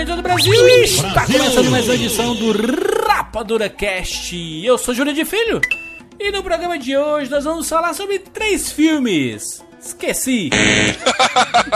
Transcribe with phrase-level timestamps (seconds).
[0.00, 0.54] De todo o Brasil!
[0.82, 2.52] Está começando mais uma edição do
[3.06, 4.34] Rapadura Cast.
[4.64, 5.60] Eu sou Júlio de Filho
[6.18, 9.62] e no programa de hoje nós vamos falar sobre três filmes.
[9.78, 10.48] Esqueci!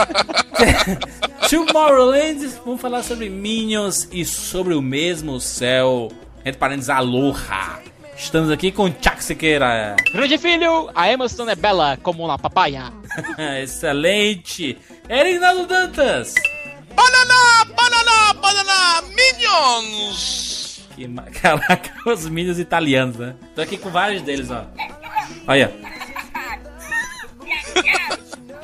[1.47, 6.11] Tomorrowland, vamos falar sobre Minions e sobre o mesmo céu.
[6.43, 7.79] Entre parênteses, Aloha.
[8.17, 9.95] Estamos aqui com Chuck Siqueira.
[10.11, 12.91] Grande filho, a Emma Stone é bela como uma papaya.
[13.61, 14.79] Excelente!
[15.07, 16.33] Erinaldo Dantas.
[16.95, 20.81] Banana, banana, banana, Minions!
[20.95, 21.07] Que
[21.41, 23.35] Caraca, os Minions italianos, né?
[23.53, 24.65] Tô aqui com vários deles, ó.
[25.47, 25.73] Olha.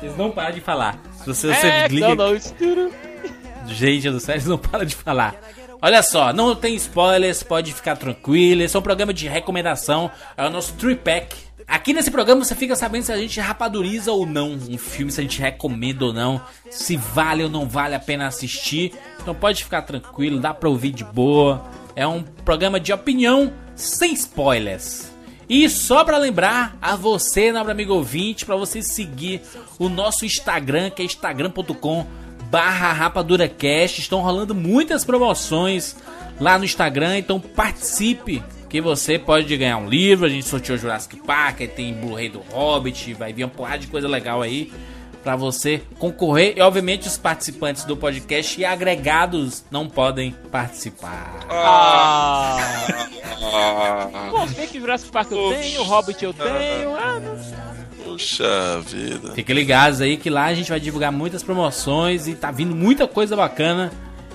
[0.02, 0.98] Eles não param de falar.
[1.18, 2.14] Se você, você É, liga...
[2.14, 3.68] não, não.
[3.68, 5.34] Gente do céu, eles não param de falar.
[5.80, 8.62] Olha só, não tem spoilers, pode ficar tranquilo.
[8.62, 10.10] Esse é um programa de recomendação.
[10.36, 11.36] É o nosso three pack.
[11.72, 15.20] Aqui nesse programa você fica sabendo se a gente rapaduriza ou não um filme, se
[15.20, 16.38] a gente recomenda ou não,
[16.70, 18.92] se vale ou não vale a pena assistir.
[19.18, 21.64] Então pode ficar tranquilo, dá pra ouvir de boa.
[21.96, 25.12] É um programa de opinião sem spoilers.
[25.48, 29.40] E só pra lembrar a você, nobre amigo ouvinte, pra você seguir
[29.78, 32.06] o nosso Instagram, que é instagram.com
[32.50, 33.98] barra rapaduracast.
[33.98, 35.96] Estão rolando muitas promoções
[36.38, 40.24] lá no Instagram, então participe que você pode ganhar um livro.
[40.24, 43.86] A gente sorteou Jurassic Park, aí tem Blu-ray do Hobbit, vai vir uma porrada de
[43.86, 44.72] coisa legal aí
[45.22, 46.54] pra você concorrer.
[46.56, 51.46] E obviamente os participantes do podcast e agregados não podem participar.
[51.50, 52.56] Ah.
[53.44, 56.96] Ah, Pô, que Jurassic Park eu tenho, Hobbit eu tenho.
[56.96, 58.04] Ah, não.
[58.04, 59.34] puxa vida.
[59.34, 63.06] Fiquem ligados aí que lá a gente vai divulgar muitas promoções e tá vindo muita
[63.06, 63.92] coisa bacana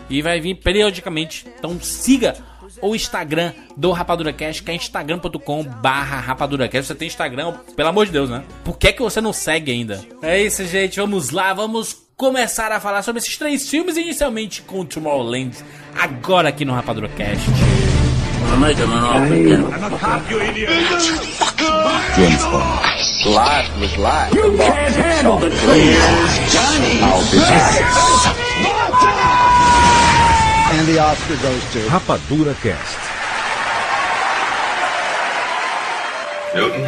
[0.07, 1.47] e vai vir periodicamente.
[1.57, 2.35] Então siga
[2.81, 6.87] o Instagram do RapaduraCast, que é instagram.com barra RapaduraCast.
[6.87, 8.43] Você tem Instagram, pelo amor de Deus, né?
[8.63, 10.03] Por que, que você não segue ainda?
[10.21, 10.99] É isso, gente.
[10.99, 15.55] Vamos lá, vamos começar a falar sobre esses três filmes, inicialmente com Tomorrowland,
[15.95, 17.45] agora aqui no RapaduraCast.
[23.25, 24.33] Life was life.
[24.33, 26.49] You can't handle the truth.
[26.49, 27.01] Johnny.
[27.01, 29.46] I'll be back.
[30.87, 31.79] And the Oscar goes to.
[31.89, 32.97] Rapadura Cast.
[36.55, 36.83] Newton?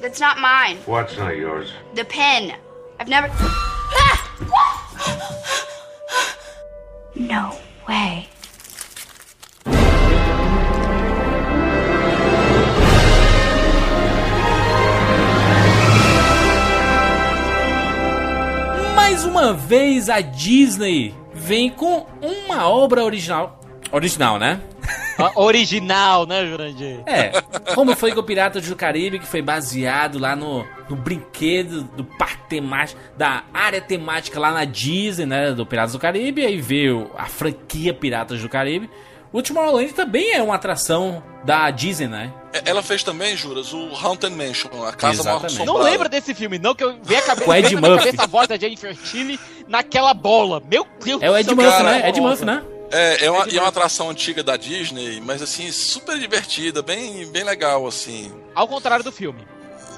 [0.00, 0.76] That's not mine.
[0.86, 1.72] What's not yours?
[1.94, 2.56] The pen.
[3.00, 3.26] I've never.
[3.32, 4.20] Ah!
[7.16, 7.58] no
[7.88, 8.28] way.
[19.04, 23.60] Mais uma vez a Disney vem com uma obra original.
[23.92, 24.62] Original, né?
[25.36, 27.00] Original, né, Jurandir?
[27.04, 27.30] É,
[27.74, 32.02] como foi com o Piratas do Caribe, que foi baseado lá no, no brinquedo do
[32.02, 37.10] parque temático, da área temática lá na Disney, né, do Piratas do Caribe, aí veio
[37.14, 38.88] a franquia Piratas do Caribe.
[39.34, 42.32] O Tomorrowland também é uma atração da Disney, né?
[42.52, 45.56] É, Ela fez também, Juras, o Haunted Mansion, a Casa Mal Exatamente.
[45.58, 45.90] Não Assombrada.
[45.90, 48.04] lembra desse filme, não, que eu vi a cabeça, Com Ed Murphy.
[48.04, 50.62] cabeça a voz da Jennifer Tilly naquela bola.
[50.70, 52.08] Meu Deus É o do Ed céu, Murphy, né?
[52.08, 52.20] Ed.
[52.20, 52.62] Murphy, né?
[52.92, 57.26] É, é uma, e é uma atração antiga da Disney, mas assim, super divertida, bem,
[57.26, 58.32] bem legal, assim.
[58.54, 59.44] Ao contrário do filme.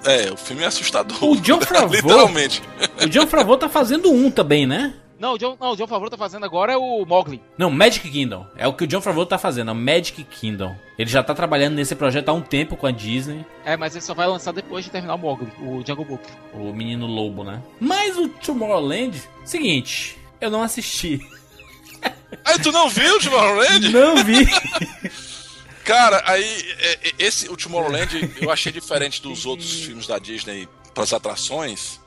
[0.02, 1.22] É, o filme é assustador.
[1.22, 1.88] O John Favreau.
[1.90, 2.62] Literalmente.
[3.02, 4.94] O John Favreau tá fazendo um também, né?
[5.18, 7.42] Não, o John, não, o John Favreau tá fazendo agora é o Mowgli.
[7.56, 8.46] Não, Magic Kingdom.
[8.56, 10.76] É o que o John Favreau tá fazendo, é o Magic Kingdom.
[10.98, 13.44] Ele já tá trabalhando nesse projeto há um tempo com a Disney.
[13.64, 16.22] É, mas ele só vai lançar depois de terminar o Mowgli, o Jungle Book.
[16.52, 17.62] O menino lobo, né?
[17.80, 21.20] Mas o Tomorrowland, seguinte, eu não assisti.
[22.44, 23.88] Aí tu não viu o Tomorrowland?
[23.92, 24.46] Não vi.
[25.84, 26.44] Cara, aí,
[26.78, 32.00] é, é, esse, o Tomorrowland, eu achei diferente dos outros filmes da Disney pras atrações,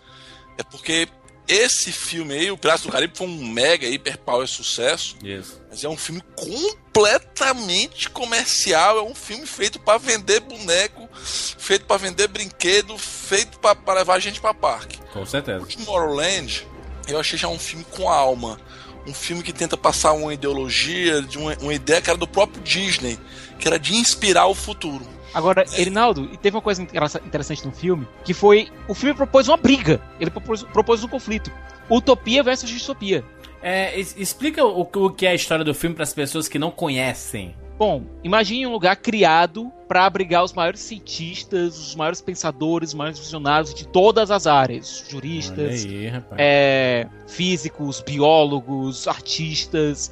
[0.57, 1.07] é porque
[1.49, 5.59] esse filme aí, o Piratas do Caribe, foi um mega, hiper power sucesso, Isso.
[5.69, 11.09] mas é um filme completamente comercial, é um filme feito pra vender boneco,
[11.57, 14.99] feito pra vender brinquedo, feito pra levar a gente pra parque.
[15.11, 15.65] Com certeza.
[15.65, 16.67] Tomorrowland,
[17.07, 18.59] eu achei já um filme com alma.
[19.07, 22.61] um filme que tenta passar uma ideologia, de uma, uma ideia que era do próprio
[22.61, 23.17] Disney,
[23.57, 25.07] que era de inspirar o futuro.
[25.33, 29.57] Agora, Erinaldo, teve uma coisa interessa- interessante no filme, que foi o filme propôs uma
[29.57, 31.51] briga, ele propôs, propôs um conflito.
[31.89, 33.23] Utopia versus distopia.
[33.61, 36.71] É, explica o, o que é a história do filme para as pessoas que não
[36.71, 37.55] conhecem.
[37.77, 43.17] Bom, imagine um lugar criado para abrigar os maiores cientistas, os maiores pensadores, os maiores
[43.19, 50.11] visionários de todas as áreas, juristas, aí, é, físicos, biólogos, artistas.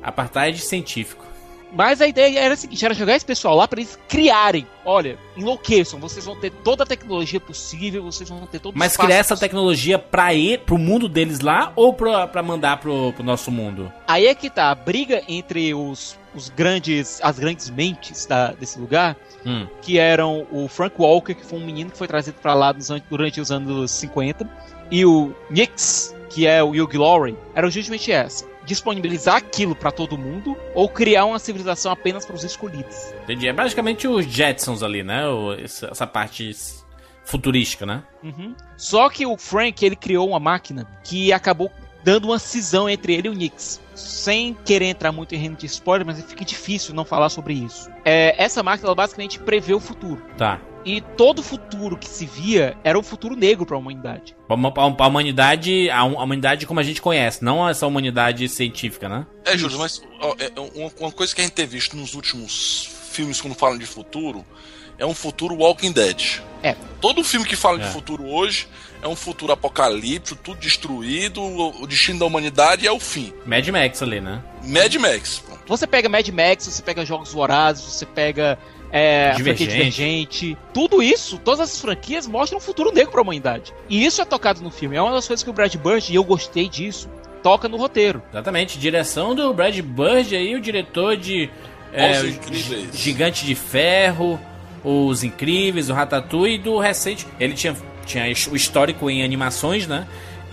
[0.00, 1.26] Apartheid científico.
[1.72, 4.66] Mas a ideia era a seguinte, era jogar esse pessoal lá para eles criarem.
[4.84, 9.16] Olha, enlouqueçam, vocês vão ter toda a tecnologia possível, vocês vão ter todo Mas criar
[9.16, 9.48] essa possível.
[9.48, 13.92] tecnologia pra ir pro mundo deles lá ou pra, pra mandar pro, pro nosso mundo?
[14.06, 18.78] Aí é que tá, a briga entre os, os grandes, as grandes mentes da- desse
[18.78, 19.16] lugar,
[19.46, 19.66] Hum.
[19.82, 22.90] que eram o Frank Walker, que foi um menino que foi trazido pra lá nos
[22.90, 24.48] an- durante os anos 50,
[24.90, 28.44] e o Nix, que é o Hugh Laurie, era justamente essa.
[28.68, 33.14] Disponibilizar aquilo pra todo mundo ou criar uma civilização apenas para os escolhidos.
[33.24, 33.48] Entendi.
[33.48, 35.22] É basicamente os Jetsons ali, né?
[35.62, 36.54] Essa, parte
[37.24, 38.02] futurística, né?
[38.22, 38.54] Uhum.
[38.76, 41.72] Só que o Frank ele criou uma máquina que acabou
[42.04, 43.80] dando uma cisão entre ele e o Nix.
[43.94, 47.90] Sem querer entrar muito em reino de spoiler, mas fica difícil não falar sobre isso.
[48.04, 50.22] É, essa máquina ela basicamente prevê o futuro.
[50.36, 50.60] Tá.
[50.88, 54.34] E todo futuro que se via era um futuro negro para a humanidade.
[54.46, 59.26] Pra humanidade, a, hum- a humanidade como a gente conhece, não essa humanidade científica, né?
[59.44, 62.88] É, Júlio, mas ó, é, uma, uma coisa que a gente tem visto nos últimos
[63.10, 64.44] filmes quando falam de futuro
[64.98, 66.40] é um futuro Walking Dead.
[66.62, 66.74] É.
[67.00, 67.86] Todo filme que fala É.
[67.86, 68.66] de futuro hoje
[69.02, 73.32] é um futuro apocalíptico, tudo destruído, o o destino da humanidade é o fim.
[73.46, 74.42] Mad Max ali, né?
[74.64, 75.38] Mad Max.
[75.44, 75.60] pronto.
[75.68, 78.58] Você pega Mad Max, você pega Jogos Vorazes, você pega
[78.90, 79.96] é, a franquia Divergente.
[79.96, 80.58] Divergente.
[80.72, 83.72] Tudo isso, todas essas franquias mostram um futuro negro para a humanidade.
[83.88, 84.96] E isso é tocado no filme.
[84.96, 87.08] É uma das coisas que o Brad Bird, e eu gostei disso,
[87.42, 88.22] toca no roteiro.
[88.30, 88.78] Exatamente.
[88.78, 91.50] Direção do Brad Bird aí, o diretor de
[91.92, 92.12] é,
[92.92, 94.38] Gigante de Ferro,
[94.84, 97.26] Os Incríveis, o Ratatouille e do recente.
[97.38, 97.76] Ele tinha,
[98.06, 100.06] tinha o histórico em animações, né?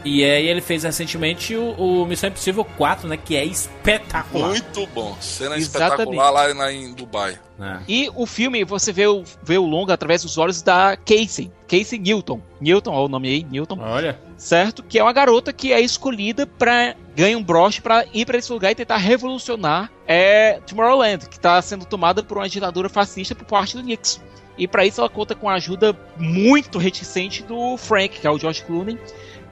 [0.06, 3.18] E aí ele fez recentemente o, o Missão Impossível 4, né?
[3.18, 4.50] Que é espetacular.
[4.50, 5.18] Muito bom.
[5.20, 5.62] Cena Exatamente.
[5.62, 7.40] espetacular lá, lá em Dubai.
[7.58, 7.82] né?
[7.88, 11.52] E o filme, você vê o, vê o longa através dos olhos da Casey.
[11.68, 12.40] Casey Newton.
[12.62, 13.80] Newton, olha o nome aí, Newton.
[13.82, 14.20] Olha.
[14.38, 14.84] certo?
[14.84, 18.52] Que é uma garota que é escolhida para ganhar um broche para ir para esse
[18.52, 23.46] lugar e tentar revolucionar é, Tomorrowland, que está sendo tomada por uma ditadura fascista por
[23.46, 24.22] parte do Nixon.
[24.58, 28.38] E para isso ela conta com a ajuda muito reticente do Frank, que é o
[28.38, 28.98] George Clooney,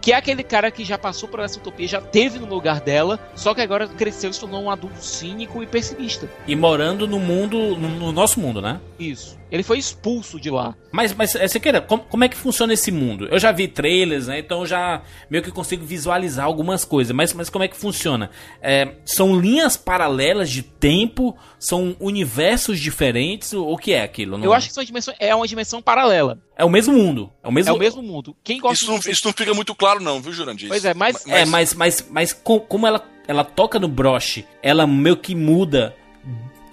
[0.03, 3.17] que é aquele cara que já passou por essa utopia, já teve no lugar dela,
[3.35, 6.29] só que agora cresceu e se tornou um adulto cínico e pessimista.
[6.45, 8.81] E morando no mundo, no, no nosso mundo, né?
[8.99, 9.39] Isso.
[9.49, 10.75] Ele foi expulso de lá.
[10.91, 13.27] Mas, mas é, Sequeira, como, como é que funciona esse mundo?
[13.31, 14.39] Eu já vi trailers, né?
[14.39, 17.15] Então eu já meio que consigo visualizar algumas coisas.
[17.15, 18.29] Mas, mas como é que funciona?
[18.61, 21.37] É, são linhas paralelas de tempo?
[21.65, 23.53] São universos diferentes?
[23.53, 24.37] O, o que é aquilo?
[24.37, 26.37] Não- Eu acho que são dimensões, é uma dimensão paralela.
[26.57, 27.31] É o mesmo mundo.
[27.41, 27.69] É o mesmo.
[27.71, 28.35] É o mesmo mundo.
[28.43, 30.67] Quem gosta Isso não, de- isso não fica muito claro, não, viu, Jurandir?
[30.67, 34.85] Pois é, mas- É, mas, mas, mas co- como ela, ela toca no broche, ela
[34.85, 35.95] meio que muda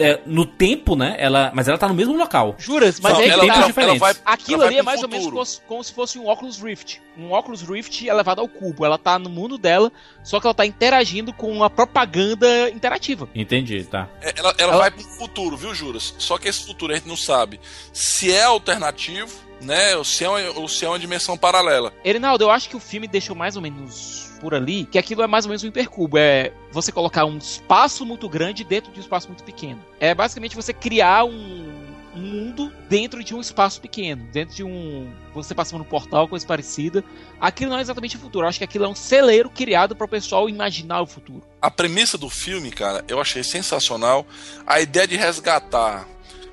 [0.00, 1.14] é, no tempo, né?
[1.18, 2.54] Ela, mas ela tá no mesmo local.
[2.58, 3.66] Juras, mas que tempos tá.
[3.66, 4.20] diferentes.
[4.24, 5.36] Aquilo ela vai ali é mais ou menos futuro.
[5.36, 7.00] como, se- como se fosse um Oculus Rift.
[7.18, 8.84] Um Oculus Rift elevado ao cubo.
[8.84, 9.92] Ela tá no mundo dela,
[10.24, 13.28] só que ela tá interagindo com uma propaganda interativa.
[13.34, 14.08] Entendi, tá.
[14.22, 16.14] É, Ela, ela Ela- vai pro futuro, viu, Juras?
[16.18, 17.60] Só que esse futuro a gente não sabe
[17.92, 19.94] se é alternativo, né?
[19.96, 21.92] Ou se é uma, ou se é uma dimensão paralela.
[22.02, 25.26] Erinaldo, eu acho que o filme deixou mais ou menos por ali que aquilo é
[25.26, 26.18] mais ou menos um hipercubo.
[26.18, 29.80] É você colocar um espaço muito grande dentro de um espaço muito pequeno.
[29.98, 31.70] É basicamente você criar um,
[32.14, 34.26] mundo dentro de um espaço pequeno.
[34.32, 35.12] Dentro de um.
[35.32, 37.04] Você passando um portal, coisa parecida.
[37.40, 38.44] Aquilo não é exatamente o futuro.
[38.44, 41.42] Eu acho que aquilo é um celeiro criado para o pessoal imaginar o futuro.
[41.60, 44.26] A premissa do filme, cara, eu achei sensacional.
[44.66, 46.06] A ideia de resgatar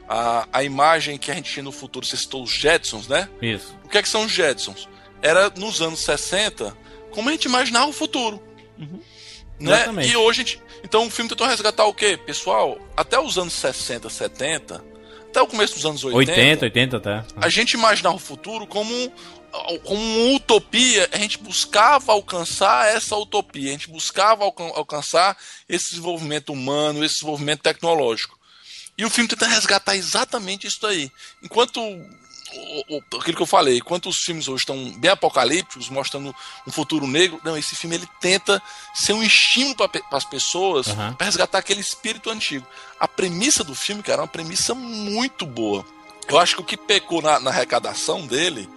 [0.08, 3.30] a, a imagem que a gente tinha no futuro, você citou os Jetsons, né?
[3.42, 3.76] Isso.
[3.84, 4.88] O que é que são os Jetsons?
[5.22, 6.76] Era nos anos 60,
[7.18, 8.40] como a gente imaginava o futuro.
[8.78, 9.02] Uhum.
[9.60, 9.74] Né?
[9.76, 10.12] Exatamente.
[10.12, 10.62] E hoje a gente.
[10.84, 12.16] Então o filme tentou resgatar o quê?
[12.16, 14.86] Pessoal, até os anos 60, 70,
[15.30, 17.26] até o começo dos anos 80, 80, 80 até.
[17.42, 19.12] a gente imaginava o futuro como,
[19.84, 25.36] como uma utopia, a gente buscava alcançar essa utopia, a gente buscava alcan- alcançar
[25.68, 28.38] esse desenvolvimento humano, esse desenvolvimento tecnológico.
[28.96, 31.12] E o filme tenta resgatar exatamente isso daí.
[31.44, 31.80] Enquanto
[32.60, 36.34] o- o- aquilo que eu falei, enquanto os filmes hoje estão bem apocalípticos, mostrando
[36.66, 38.62] um futuro negro, não, esse filme ele tenta
[38.94, 41.14] ser um estímulo para as pessoas Aham.
[41.14, 42.66] para resgatar aquele espírito antigo.
[43.00, 45.86] A premissa do filme, cara, é uma premissa muito boa.
[46.28, 48.70] Eu acho que o que pecou na, na arrecadação dele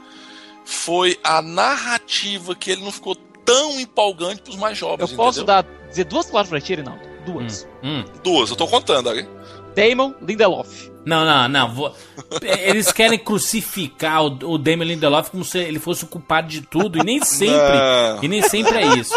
[0.65, 5.63] foi a narrativa que ele não ficou tão empolgante pros mais Eu jovens, posso entendeu?
[5.63, 7.01] dar, dizer duas palavras pra ti, Reinaldo?
[7.27, 7.67] Duas.
[7.83, 8.05] Hum.
[8.23, 9.27] Duas, eu tô contando aqui.
[9.75, 10.91] Damon Lindelof.
[11.05, 11.75] Não, não, não.
[11.75, 11.95] vou-
[12.43, 16.99] Eles querem crucificar o, o Damon Lindelof como se ele fosse o culpado de tudo
[16.99, 17.55] e nem sempre.
[17.57, 18.23] Não.
[18.25, 19.15] E nem sempre é isso.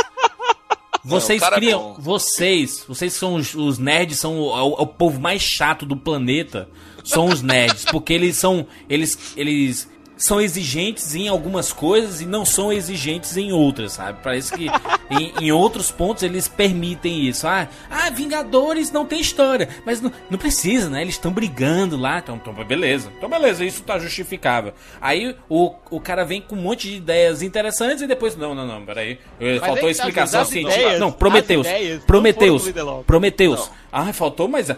[1.04, 1.80] Vocês o cara é criam.
[1.82, 1.96] bom.
[2.00, 6.70] vocês, vocês são os, os nerds, são o, o- o povo mais chato do planeta.
[7.04, 8.66] São os nerds, porque eles são.
[8.90, 9.34] Eles.
[9.36, 9.92] Eles
[10.24, 14.20] são exigentes em algumas coisas e não são exigentes em outras, sabe?
[14.24, 14.68] Parece que
[15.12, 17.46] em, em outros pontos eles permitem isso.
[17.46, 19.68] Ah, ah, Vingadores não tem história.
[19.86, 21.02] Mas não, não precisa, né?
[21.02, 22.20] Eles estão brigando lá.
[22.20, 23.12] Então, então, beleza.
[23.18, 24.74] Então, beleza, isso tá justificável.
[25.02, 28.36] Aí o, o cara vem com um monte de ideias interessantes e depois.
[28.38, 29.20] Não, não, não, peraí.
[29.40, 30.82] Eh, Faltou aí tá, explicação científica.
[30.82, 31.68] ideias- não, Prometeus.
[32.08, 32.72] Prometeus.
[33.06, 33.70] Prometeus.
[33.96, 34.70] Ah, faltou, mas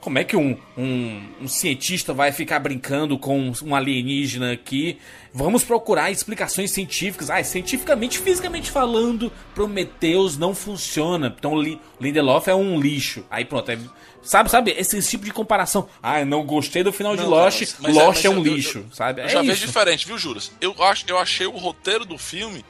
[0.00, 4.96] como é que um, um, um cientista vai ficar brincando com um alienígena aqui?
[5.34, 7.30] Vamos procurar explicações científicas.
[7.30, 11.34] Ah, cientificamente, fisicamente falando, Prometeus não funciona.
[11.36, 13.24] Então Li- Lindelof é um lixo.
[13.28, 13.78] Aí pronto, é-
[14.22, 15.88] sabe, sabe, esse, esse tipo de comparação.
[16.00, 18.30] Ah, eu não gostei do final de Não, Lost, mas- mas é- Lost mas é,
[18.30, 19.20] um eu- eu- lixo, sabe?
[19.20, 19.66] Eu é já vejo isso.
[19.66, 20.52] diferente, viu, Juras?
[20.60, 22.64] Eu, acho, eu achei o roteiro do filme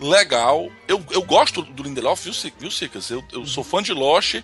[0.00, 0.70] legal.
[0.88, 3.10] Eu, eu gosto do Lindelof, viu, viu Cicas?
[3.10, 4.42] Eu, eu sou fã de Lost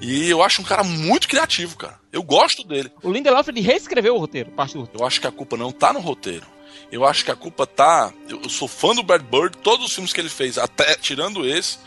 [0.00, 1.98] e eu acho um cara muito criativo, cara.
[2.12, 2.90] Eu gosto dele.
[3.02, 5.02] O Lindelof ele reescreveu o roteiro, parte do roteiro.
[5.02, 6.46] Eu acho que a culpa não tá no roteiro.
[6.90, 8.12] Eu acho que a culpa tá.
[8.28, 11.46] Eu, eu sou fã do Brad Bird, todos os filmes que ele fez, até tirando
[11.46, 11.78] esse,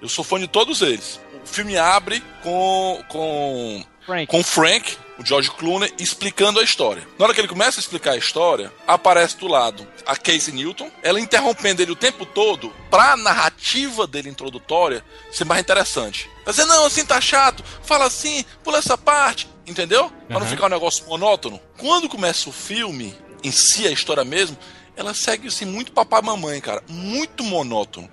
[0.00, 1.20] eu sou fã de todos eles.
[1.44, 3.04] O filme abre com.
[3.08, 4.26] com Frank.
[4.28, 7.06] com Frank, o George Clooney, explicando a história.
[7.18, 10.90] Na hora que ele começa a explicar a história, aparece do lado a Casey Newton,
[11.02, 16.30] ela interrompendo ele o tempo todo pra narrativa dele introdutória ser mais interessante.
[16.44, 20.10] Ela dizer, não, assim tá chato, fala assim, pula essa parte, entendeu?
[20.28, 21.60] Pra não ficar um negócio monótono.
[21.76, 24.56] Quando começa o filme, em si, a história mesmo,
[24.96, 26.82] ela segue assim muito papai mamãe, cara.
[26.88, 28.08] Muito monótono.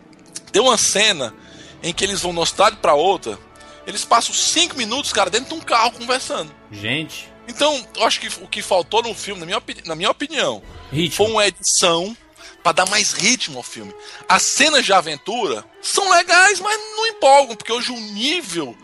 [0.52, 1.34] Tem uma cena
[1.82, 3.38] em que eles vão de uma cidade pra outra,
[3.86, 6.54] eles passam cinco minutos, cara, dentro de um carro conversando.
[6.74, 10.62] Gente, Então, eu acho que o que faltou no filme, na minha, na minha opinião,
[10.92, 11.16] ritmo.
[11.16, 12.16] foi uma edição
[12.64, 13.94] pra dar mais ritmo ao filme.
[14.28, 18.76] As cenas de aventura são legais, mas não empolgam, porque hoje o nível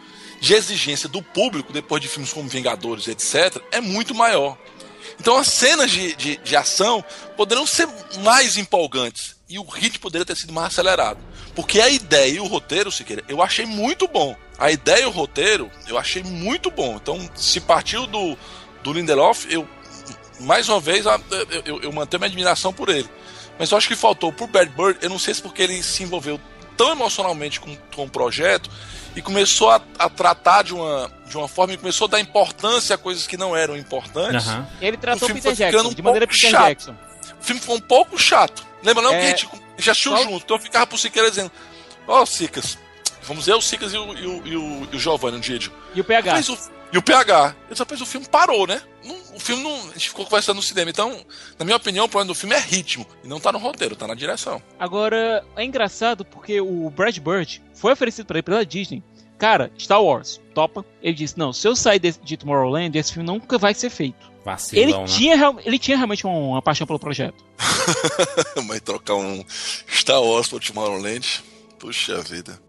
[0.42, 4.58] de exigência do público, depois de filmes como Vingadores, etc., é muito maior.
[5.20, 7.04] Então as cenas de, de, de ação
[7.36, 7.88] poderiam ser
[8.22, 11.20] mais empolgantes e o ritmo poderia ter sido mais acelerado.
[11.56, 14.36] Porque a ideia e o roteiro, Siqueira, eu achei muito bom.
[14.60, 16.96] A ideia e o roteiro eu achei muito bom.
[17.02, 18.38] Então, se partiu do,
[18.84, 19.68] do Lindelof, eu,
[20.42, 23.10] mais uma vez, a- eu, eu, eu mantenho minha admiração por ele.
[23.58, 26.04] Mas eu acho que faltou pro Bad Bird, eu não sei se porque ele se
[26.04, 26.40] envolveu
[26.78, 28.70] tão emocionalmente com, com o projeto
[29.16, 32.96] e começou a, a tratar de uma, de uma forma e começou a dar importância
[32.96, 34.48] a coisas que não eram importantes.
[34.48, 34.68] Aham.
[34.82, 36.68] Ele tratou O filme Peter foi ficando Jackson, um de maneira pouco Peter chato.
[36.68, 36.96] Jackson.
[37.40, 38.66] O filme foi um pouco chato.
[38.82, 41.30] Lembra não É, que a gente já assistiu só- junto, então eu ficava pro Siqueira
[41.30, 41.52] dizendo,
[42.08, 42.78] ó, Sicas,
[43.30, 45.72] vamos ver o Sicas e o, e o, e o, e o Giovanni, o Didio.
[45.96, 46.34] E o PH.
[46.34, 46.58] Mas o-
[46.92, 47.56] e o PH.
[47.70, 48.82] Eu só o filme parou, né?
[49.06, 49.76] Não- o filme não.
[49.90, 50.90] A gente ficou conversando no cinema.
[50.90, 51.24] Então,
[51.58, 53.06] na minha opinião, o problema do filme é ritmo.
[53.24, 54.62] E não tá no roteiro, tá na direção.
[54.80, 59.04] Agora, é engraçado porque o Brad Bird foi oferecido pra ele pela Disney.
[59.38, 60.84] Cara, Star Wars, topa.
[61.02, 64.28] Ele disse: Não, se eu sair desse- de Tomorrowland, esse filme nunca vai ser feito.
[64.44, 65.06] Vacilão, Ele né?
[65.06, 67.44] tinha, ele tinha realmente uma, uma paixão pelo projeto.
[68.66, 69.44] Mas trocar um
[69.88, 71.44] Star Wars pro Tomorrowland.
[71.78, 72.60] Puxa vida.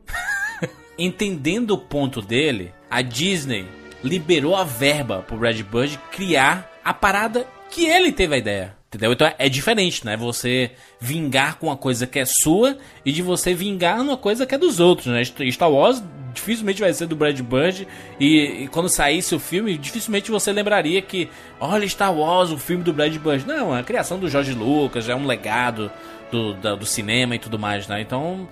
[1.04, 3.66] Entendendo o ponto dele, a Disney
[4.02, 8.80] liberou a verba pro Brad Bird criar a parada que ele teve a ideia.
[8.88, 9.12] Entendeu?
[9.12, 10.16] Então é diferente, né?
[10.16, 14.52] Você vingar com uma coisa que é sua e de você vingar numa coisa que
[14.54, 15.22] é dos outros, né?
[15.52, 16.02] Star Wars
[16.34, 17.86] dificilmente vai ser do Brad Bird
[18.18, 21.28] e, e quando saísse o filme, dificilmente você lembraria que,
[21.60, 23.46] olha Star Wars, o filme do Brad Bird.
[23.46, 25.88] Não, é a criação do George Lucas, é um legado
[26.32, 28.00] do, da- do cinema e tudo mais, né?
[28.00, 28.48] Então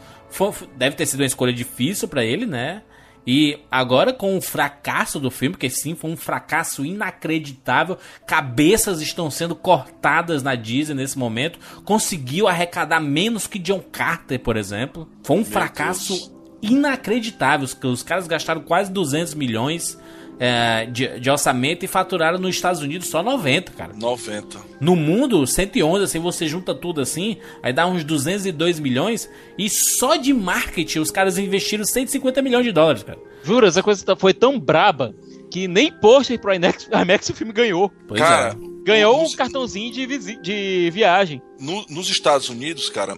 [0.77, 2.83] deve ter sido uma escolha difícil pra ele, né?
[3.27, 9.31] E agora com o fracasso do filme, porque sim, foi um fracasso inacreditável, cabeças estão
[9.31, 15.07] sendo cortadas na Disney nesse momento, conseguiu arrecadar menos que John Carter, por exemplo.
[15.23, 16.33] Foi um fracasso Deus.
[16.63, 17.65] inacreditável.
[17.67, 19.99] Os- Os caras gastaram quase 200 milhões
[20.41, 23.93] é, de, de orçamento e faturaram nos Estados Unidos só 90, cara.
[23.95, 24.59] 90.
[24.81, 29.29] No mundo, 111, assim, você junta tudo assim, aí dá uns 202 milhões,
[29.59, 33.19] e só de marketing os caras investiram 150 milhões de dólares, cara.
[33.43, 35.15] Juro, essa coisa tá- foi tão braba
[35.51, 37.91] que nem pôster pro IMAX, IMAX o filme ganhou.
[38.07, 38.69] Pois Cara, é.
[38.85, 41.43] Ganhou nos- um cartãozinho de, visi- de viagem.
[41.61, 43.17] no- nos Estados Unidos, cara,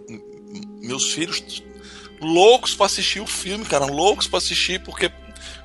[0.82, 1.62] meus filhos
[2.20, 5.10] loucos pra assistir o filme, cara, loucos pra assistir, porque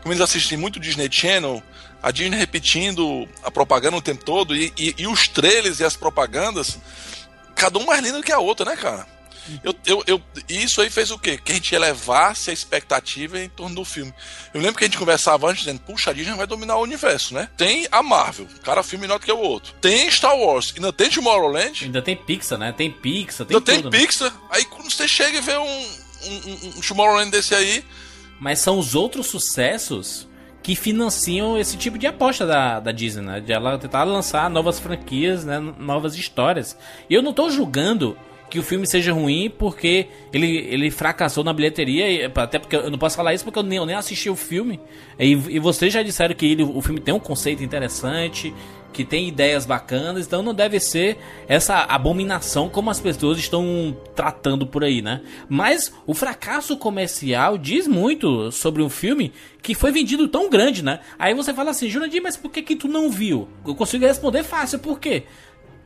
[0.05, 1.63] como eles assistem muito Disney Channel,
[2.03, 5.95] a Disney repetindo a propaganda o tempo todo, e, e- e os trailers e as
[5.95, 6.77] propagandas,
[7.55, 9.07] cada um mais lindo que a outra, né, cara?
[9.63, 11.39] Eu, eu, eu, isso aí fez o quê?
[11.43, 14.13] Que a gente elevasse a expectativa em torno do filme.
[14.53, 17.33] Eu lembro que a gente conversava antes dizendo, puxa, a Disney vai dominar o universo,
[17.33, 17.49] né?
[17.57, 19.73] Tem a Marvel, cada filme melhor do que o outro.
[19.81, 21.83] Tem Star Wars, ainda tem Tomorrowland.
[21.85, 22.71] Ainda tem Pixar, né?
[22.77, 23.89] Tem Pixar, tem ainda tudo.
[23.89, 24.05] tem né?
[24.05, 24.31] Pixar.
[24.51, 27.83] Aí quando você chega e vê um, um, um, um Tomorrowland desse aí,
[28.39, 30.27] Mas são os outros sucessos
[30.61, 33.39] que financiam esse tipo de aposta da, da Disney, né?
[33.39, 35.59] De ela tentar lançar novas franquias, né?
[35.59, 36.77] Novas histórias.
[37.09, 38.17] E eu não tô julgando
[38.49, 42.97] que o filme seja ruim porque ele, ele fracassou na bilheteria, até porque eu não
[42.97, 44.79] posso falar isso porque eu nem, eu nem assisti o filme.
[45.19, 48.53] E, e vocês já disseram que ele, o filme tem um conceito interessante,
[48.95, 51.17] que tem ideias bacanas, então não deve ser
[51.49, 55.21] essa abominação como as pessoas estão tratando por aí, né?
[55.49, 61.01] Mas o fracasso comercial diz muito sobre um filme que foi vendido tão grande, né?
[61.19, 63.49] Aí você fala assim, Jurandir, mas por que que tu não viu?
[63.67, 65.23] Eu consigo responder fácil, por quê?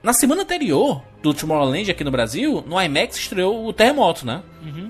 [0.03, 4.43] Na semana anterior do Tomorrowland aqui no Brasil, no IMAX estreou o Terremoto, né?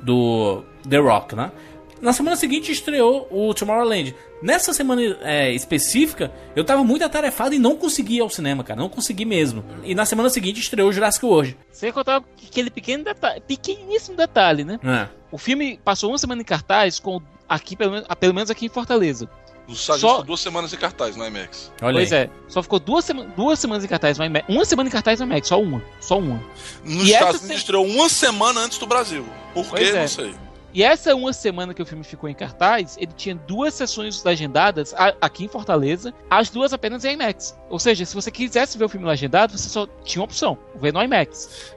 [0.04, 1.52] Do The Rock, né?
[2.02, 4.16] Na semana seguinte estreou o Tomorrowland.
[4.42, 8.80] Nessa semana é, específica, eu tava muito atarefado e não consegui ir ao cinema, cara.
[8.80, 9.66] Não consegui mesmo.
[9.84, 11.58] E na semana seguinte estreou o Jurassic World.
[11.72, 14.80] Sem contar aquele pequeno detalhe, pequeníssimo detalhe, né?
[14.84, 15.08] É.
[15.32, 18.70] O filme passou uma semana em cartaz com aqui pelo menos, pelo menos aqui em
[18.70, 19.30] Fortaleza.
[19.68, 21.72] os Estados Só- duas semanas em cartaz no IMAX.
[21.82, 22.22] Olha pois aí.
[22.24, 24.46] é, só ficou duas, sema duas semanas em cartaz no IMAX.
[24.50, 26.42] Uma semana em cartaz no IMAX, só uma, só uma.
[26.84, 29.26] Nos E Estados se- Unidos estreou uma semana antes do Brasil.
[29.54, 29.98] Por Pois quê?
[29.98, 30.02] é.
[30.02, 30.34] Não sei.
[30.74, 34.94] E essa uma semana que o filme ficou em cartaz, ele tinha duas sessões legendadas
[34.94, 37.58] a- aqui em Fortaleza, as duas apenas em IMAX.
[37.70, 40.94] Ou seja, se você quisesse ver o filme legendado, você só tinha uma opção, ver
[40.94, 41.74] no IMAX.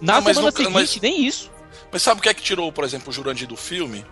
[0.00, 1.50] Na Não, semana no- seguinte, mas- nem isso.
[1.90, 4.04] Mas sabe o que é que tirou, por exemplo, o Jurandir do filme?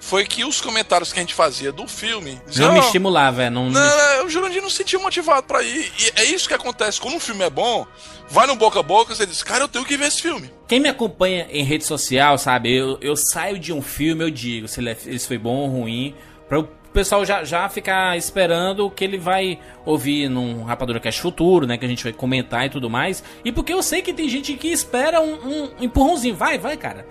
[0.00, 2.40] Foi que os comentários que a gente fazia do filme.
[2.46, 3.50] diziam, Não me "Ó, estimulava, é.
[3.50, 5.92] Não, Não, o Jurandir não se sentiu motivado pra ir.
[5.98, 7.00] E é isso que acontece.
[7.00, 7.86] Quando um filme é bom,
[8.28, 10.50] vai no boca a boca, você diz, cara, eu tenho que ver esse filme.
[10.68, 12.74] Quem me acompanha em rede social, sabe?
[12.74, 15.68] Eu, eu saio de um filme, eu digo se ele, é- se foi bom ou
[15.68, 16.14] ruim,
[16.48, 21.20] para o pessoal já, já ficar esperando o que ele vai ouvir num Rapadura Cast
[21.20, 21.76] futuro, né?
[21.76, 23.22] Que a gente vai comentar e tudo mais.
[23.44, 26.34] E porque eu sei que tem gente que espera um, um empurrãozinho.
[26.34, 27.06] Vai, vai, cara.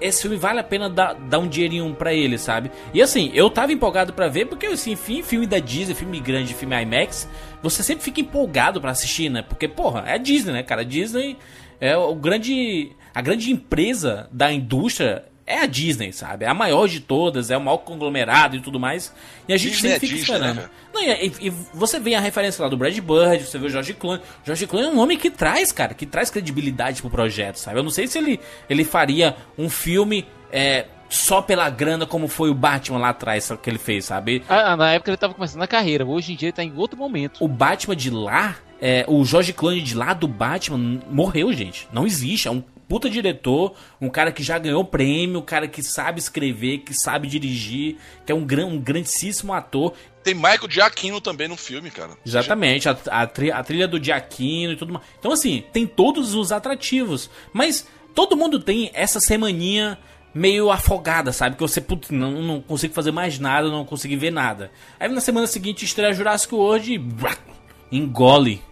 [0.00, 2.70] Esse filme vale a pena dar, dar um dinheirinho pra ele, sabe?
[2.92, 6.54] E assim, eu tava empolgado pra ver, porque assim, enfim, filme da Disney, filme grande,
[6.54, 7.28] filme IMAX,
[7.62, 9.42] você sempre fica empolgado pra assistir, né?
[9.42, 10.84] Porque, porra, é Disney, né, cara?
[10.84, 11.36] Disney
[11.80, 12.92] é o grande.
[13.14, 16.44] A grande empresa da indústria é a Disney, sabe?
[16.44, 19.12] É a maior de todas, é o maior conglomerado e tudo mais.
[19.48, 20.56] E a gente Disney sempre é fica Disney, esperando.
[20.62, 20.70] né?
[20.92, 23.94] Não, e, e- você vê a referência lá do Brad Bird, você vê o George
[23.94, 24.22] Clooney.
[24.44, 27.78] George Clooney é um nome que traz, cara, que traz credibilidade pro projeto, sabe?
[27.78, 32.50] Eu não sei se ele, ele faria um filme é, só pela grana como foi
[32.50, 34.42] o Batman lá atrás que ele fez, sabe?
[34.48, 36.98] Ah, na época ele tava começando a carreira, hoje em dia ele tá em outro
[36.98, 37.42] momento.
[37.42, 41.88] O Batman de lá, é, o George Clooney de lá do Batman morreu, gente.
[41.92, 42.48] Não existe.
[42.48, 46.78] É um puta diretor, um cara que já ganhou prêmio, um cara que sabe escrever,
[46.78, 49.92] que sabe dirigir, que é um, gran, um grandíssimo ator.
[50.24, 52.12] Tem Michael Giacchino também no filme, cara.
[52.24, 55.04] Exatamente, a, a, tri- a trilha do Giacchino e tudo mais.
[55.18, 57.30] Então, assim, tem todos os atrativos.
[57.52, 59.98] Mas todo mundo tem essa semaninha
[60.34, 61.56] meio afogada, sabe?
[61.56, 64.70] Que você, putz, não, não consigo fazer mais nada, não consigo ver nada.
[65.00, 68.62] Aí na semana seguinte estreia Jurassic World e engole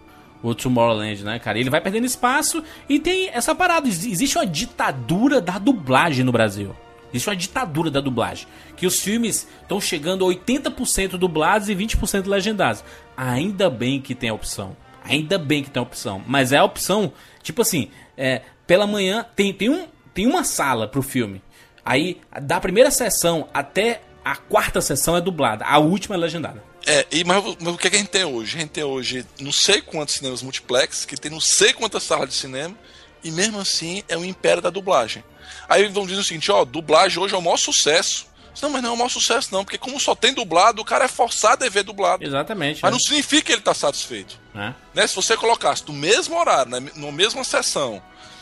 [0.51, 1.59] o Tomorrowland, né, cara?
[1.59, 3.87] Ele vai perdendo espaço e tem essa parada.
[3.89, 6.75] Ex- Existe uma ditadura da dublagem no Brasil.
[7.13, 8.47] Existe uma ditadura da dublagem.
[8.77, 12.85] Que os filmes estão chegando a 80% dublados e 20% legendados.
[13.17, 14.77] Ainda bem que tem a opção.
[15.05, 16.23] Ainda bem que tem a opção.
[16.27, 20.89] Mas é a opção, tipo assim, é, pela manhã tem, tem, um, tem uma sala
[20.89, 21.41] pro filme.
[21.85, 25.65] Aí, da primeira sessão até a quarta sessão é dublada.
[25.65, 26.63] A última é legendada.
[26.87, 28.57] É, e, mas, mas o que, é que a gente tem hoje?
[28.57, 32.29] A gente tem hoje não sei quantos cinemas multiplex, que tem não sei quantas salas
[32.29, 32.77] de cinema,
[33.25, 35.25] e mesmo assim é o império da dublagem.
[35.69, 38.27] Aí vão dizer o seguinte, ó, dublagem hoje é o maior sucesso.
[38.63, 41.05] Não, mas não é o maior sucesso não, porque como só tem dublado, o cara
[41.05, 42.25] é forçado a ver dublado.
[42.25, 42.81] Exatamente.
[42.83, 42.93] Mas é.
[42.93, 44.41] não significa que ele tá satisfeito.
[44.55, 44.75] Né?
[44.95, 45.07] Né?
[45.07, 48.01] Se você colocasse no mesmo horário, na, na mesma sessão,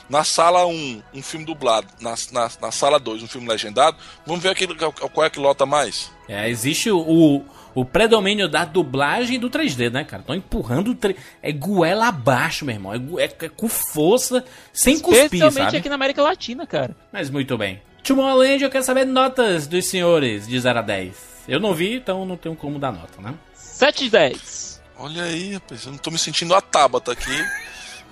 [0.09, 4.43] na sala 1, um filme dublado, na, na, na sala 2, um filme legendado, vamos
[4.43, 6.13] ver aquele, qual é que lota mais.
[6.29, 10.21] É, existe o, o, predomínio da dublagem e do 3D, né, cara?
[10.23, 12.93] Estão empurrando o 3 É goela abaixo, meu irmão.
[12.95, 15.77] É, é- é com força, sem cuspir, Especialmente sabe?
[15.79, 16.97] aqui na América Latina, cara.
[17.13, 17.83] Mas muito bem.
[18.03, 21.15] Tomorrowland, eu quero saber notas dos senhores de 0 a 10.
[21.49, 23.35] Eu não vi, então não tenho como dar nota, né?
[23.55, 24.81] 7 de 10.
[24.99, 27.45] Olha aí, rapaz, eu não tô me sentindo a Tabata aqui,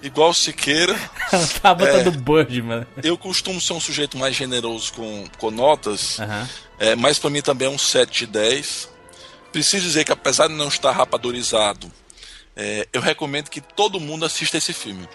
[0.02, 0.94] igual o Siqueira.
[1.62, 2.10] Tá botando É.
[2.10, 2.86] do Birdman.
[3.02, 6.48] Eu costumo ser um sujeito mais generoso com, com notas, Aham.
[6.78, 8.91] é, mas pra mim também é um 7 de 10.
[9.52, 11.92] Preciso dizer que apesar de não estar rapadorizado,
[12.56, 15.08] é, eu recomendo que todo mundo assista esse filme.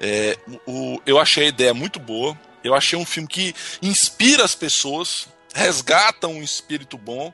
[0.00, 2.38] É, o, eu achei a ideia muito boa.
[2.64, 7.32] Eu achei um filme que inspira as pessoas, resgata um espírito bom.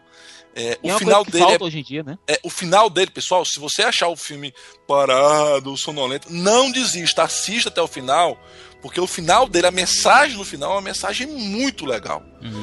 [0.54, 2.18] É, E é o uma final dele é falta hoje em dia, né?
[2.26, 4.52] é, o final dele, pessoal, se você achar o filme
[4.88, 8.42] parado, sonolento, não desista, assista até o final,
[8.82, 12.22] porque o final dele, a mensagem no final é uma mensagem muito legal.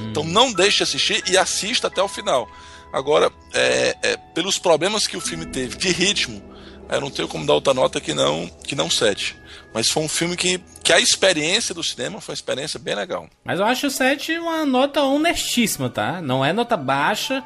[0.10, 2.50] Então não deixe de assistir e assista até o final.
[2.96, 6.42] Agora, é, é, pelos problemas que o filme teve de ritmo,
[6.90, 9.36] eu não tenho como dar outra nota que não que não 7.
[9.74, 13.28] Mas foi um filme que, que a experiência do cinema foi uma experiência bem legal.
[13.44, 16.22] Mas eu acho o 7 uma nota honestíssima, tá?
[16.22, 17.44] Não é nota baixa,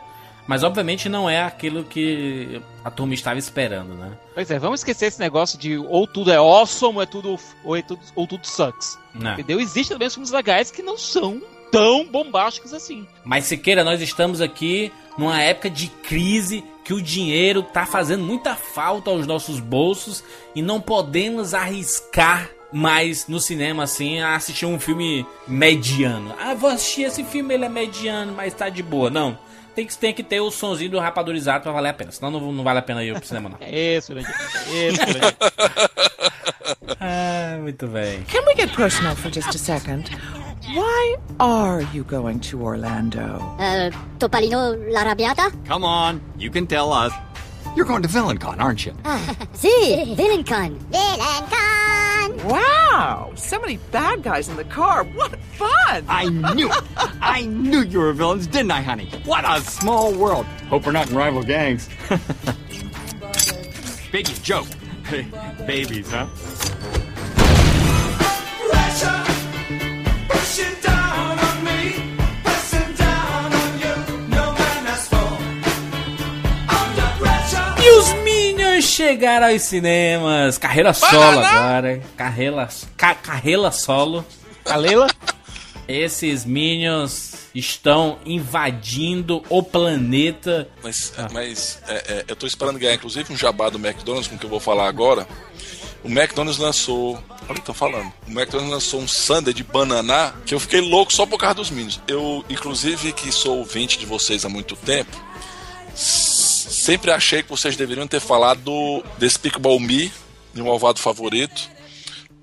[0.48, 4.16] mas obviamente não é aquilo que a turma estava esperando, né?
[4.36, 7.76] Pois é, vamos esquecer esse negócio de ou tudo é awesome ou, é tudo, ou,
[7.76, 9.00] é tudo, ou tudo sucks.
[9.16, 9.34] Não.
[9.34, 9.60] Entendeu?
[9.60, 13.08] Existem também os filmes legais que não são tão bombásticos assim.
[13.24, 18.56] Mas Siqueira, nós estamos aqui numa época de crise que o dinheiro tá fazendo muita
[18.56, 20.24] falta aos nossos bolsos
[20.56, 26.34] e não podemos arriscar mais no cinema assim a assistir um filme mediano.
[26.40, 29.10] Ah, vou assistir esse filme, ele é mediano, mas tá de boa.
[29.10, 29.38] Não.
[29.76, 32.12] Tem que, tem que ter o sonzinho do rapadurizado pra valer a pena.
[32.12, 33.58] Senão não, não vale a pena ir pro cinema, não.
[33.62, 34.34] É isso, Jurandir.
[34.72, 35.02] É isso.
[37.02, 38.24] Ah, muito bem.
[38.24, 40.10] Can we get personal for just a second?
[40.66, 43.40] Why are you going to Orlando?
[43.60, 45.52] Uh, Topalino l'Arrabbiata?
[45.66, 47.12] Come on, you can tell us.
[47.76, 48.94] You're going to VillainCon, aren't you?
[49.54, 50.78] Sì, VillainCon.
[50.92, 52.44] VillainCon!
[52.44, 53.32] Wow!
[53.36, 55.04] So many bad guys in the car.
[55.04, 56.04] What fun!
[56.08, 56.84] I knew it.
[57.22, 59.10] I knew you were villains, didn't I, honey?
[59.26, 60.46] What a small world.
[60.70, 61.88] Hope we're not in rival gangs.
[64.12, 64.68] Biggie, joke.
[65.68, 66.28] Babies, huh?
[69.02, 69.39] E
[78.00, 80.58] os Minions chegaram aos cinemas.
[80.58, 82.02] Carreira solo agora.
[82.16, 84.26] Carreira, ca, carreira solo.
[84.64, 85.08] Calela?
[85.88, 90.70] Esses Minions estão invadindo o planeta.
[90.84, 94.40] Mas, mas é, é, eu tô esperando ganhar, inclusive, um jabá do McDonald's, com o
[94.40, 95.28] que eu vou falar agora.
[96.04, 97.16] O McDonald's lançou.
[97.16, 98.12] Olha o que eu tô falando.
[98.28, 101.70] O McDonald's lançou um sundae de banana que eu fiquei louco só por causa dos
[101.70, 102.00] Minions.
[102.08, 105.16] Eu, inclusive, que sou ouvinte de vocês há muito tempo,
[105.96, 110.12] sempre achei que vocês deveriam ter falado do Despicable Me,
[110.54, 111.70] meu malvado favorito,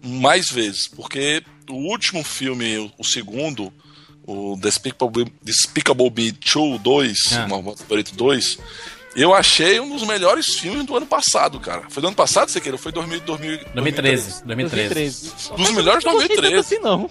[0.03, 0.87] mais vezes.
[0.89, 3.73] Porque o último filme, o, segundo,
[4.27, 7.47] o Despicable, Despicable Me 2, 2, Ah.
[7.47, 8.59] o malvado favorito 2,
[9.17, 11.85] eu achei um dos melhores filmes do ano passado, cara.
[11.89, 12.77] Foi do ano passado, você queira?
[12.77, 14.45] Foi 2000, 2000, 2013.
[14.45, 14.45] 2013.
[14.45, 15.33] 2013.
[15.57, 16.57] Dos melhores de Não gostei tanto 2013.
[16.57, 17.11] assim, não.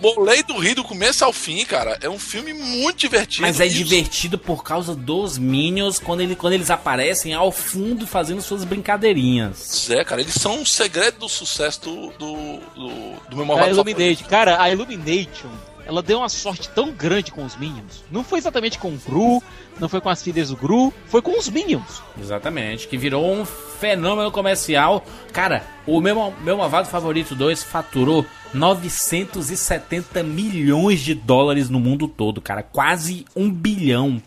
[0.00, 1.98] Pô, Bolei do Rio do começo ao fim, cara.
[2.00, 3.42] É um filme muito divertido.
[3.42, 8.40] Mas é divertido por causa dos Minions quando, ele, quando eles aparecem ao fundo fazendo
[8.42, 9.90] suas brincadeirinhas.
[9.90, 14.26] É, cara, eles são um segredo do sucesso do, do, do, do meu A Illumination.
[14.28, 15.50] Cara, a Illumination,
[15.86, 18.04] ela deu uma sorte tão grande com os Minions.
[18.10, 19.42] Não foi exatamente com o Gru,
[19.78, 22.02] não foi com as filhas do Gru, foi com os Minions.
[22.20, 25.04] Exatamente, que virou um fenômeno comercial.
[25.32, 32.40] Cara, o meu, meu Malvado Favorito 2 faturou 970 milhões de dólares no mundo todo,
[32.40, 32.62] cara.
[32.62, 34.22] Quase um bilhão.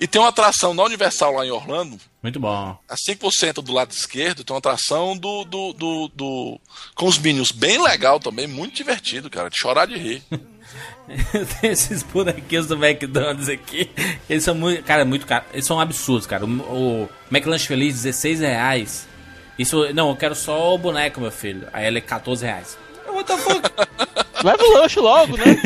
[0.00, 2.76] E tem uma atração na Universal lá em Orlando, Muito bom.
[2.88, 6.60] a 5% do lado esquerdo, tem uma atração do, do, do, do-
[6.94, 10.22] com os Minions bem legal também, muito divertido, cara, de chorar de rir.
[11.60, 13.90] Tem esses bonequinhos do McDonald's aqui.
[14.28, 14.82] Eles são muito.
[14.84, 15.44] Cara, muito caro.
[15.52, 16.44] Eles são absurdos, cara.
[16.44, 19.06] O, o McLanche Feliz, 16 reais.
[19.58, 19.92] Isso.
[19.92, 21.68] Não, eu quero só o boneco, meu filho.
[21.72, 22.78] Aí ele é 14 reais.
[23.06, 23.70] What the fuck?
[24.42, 25.44] Leva o lanche logo, né?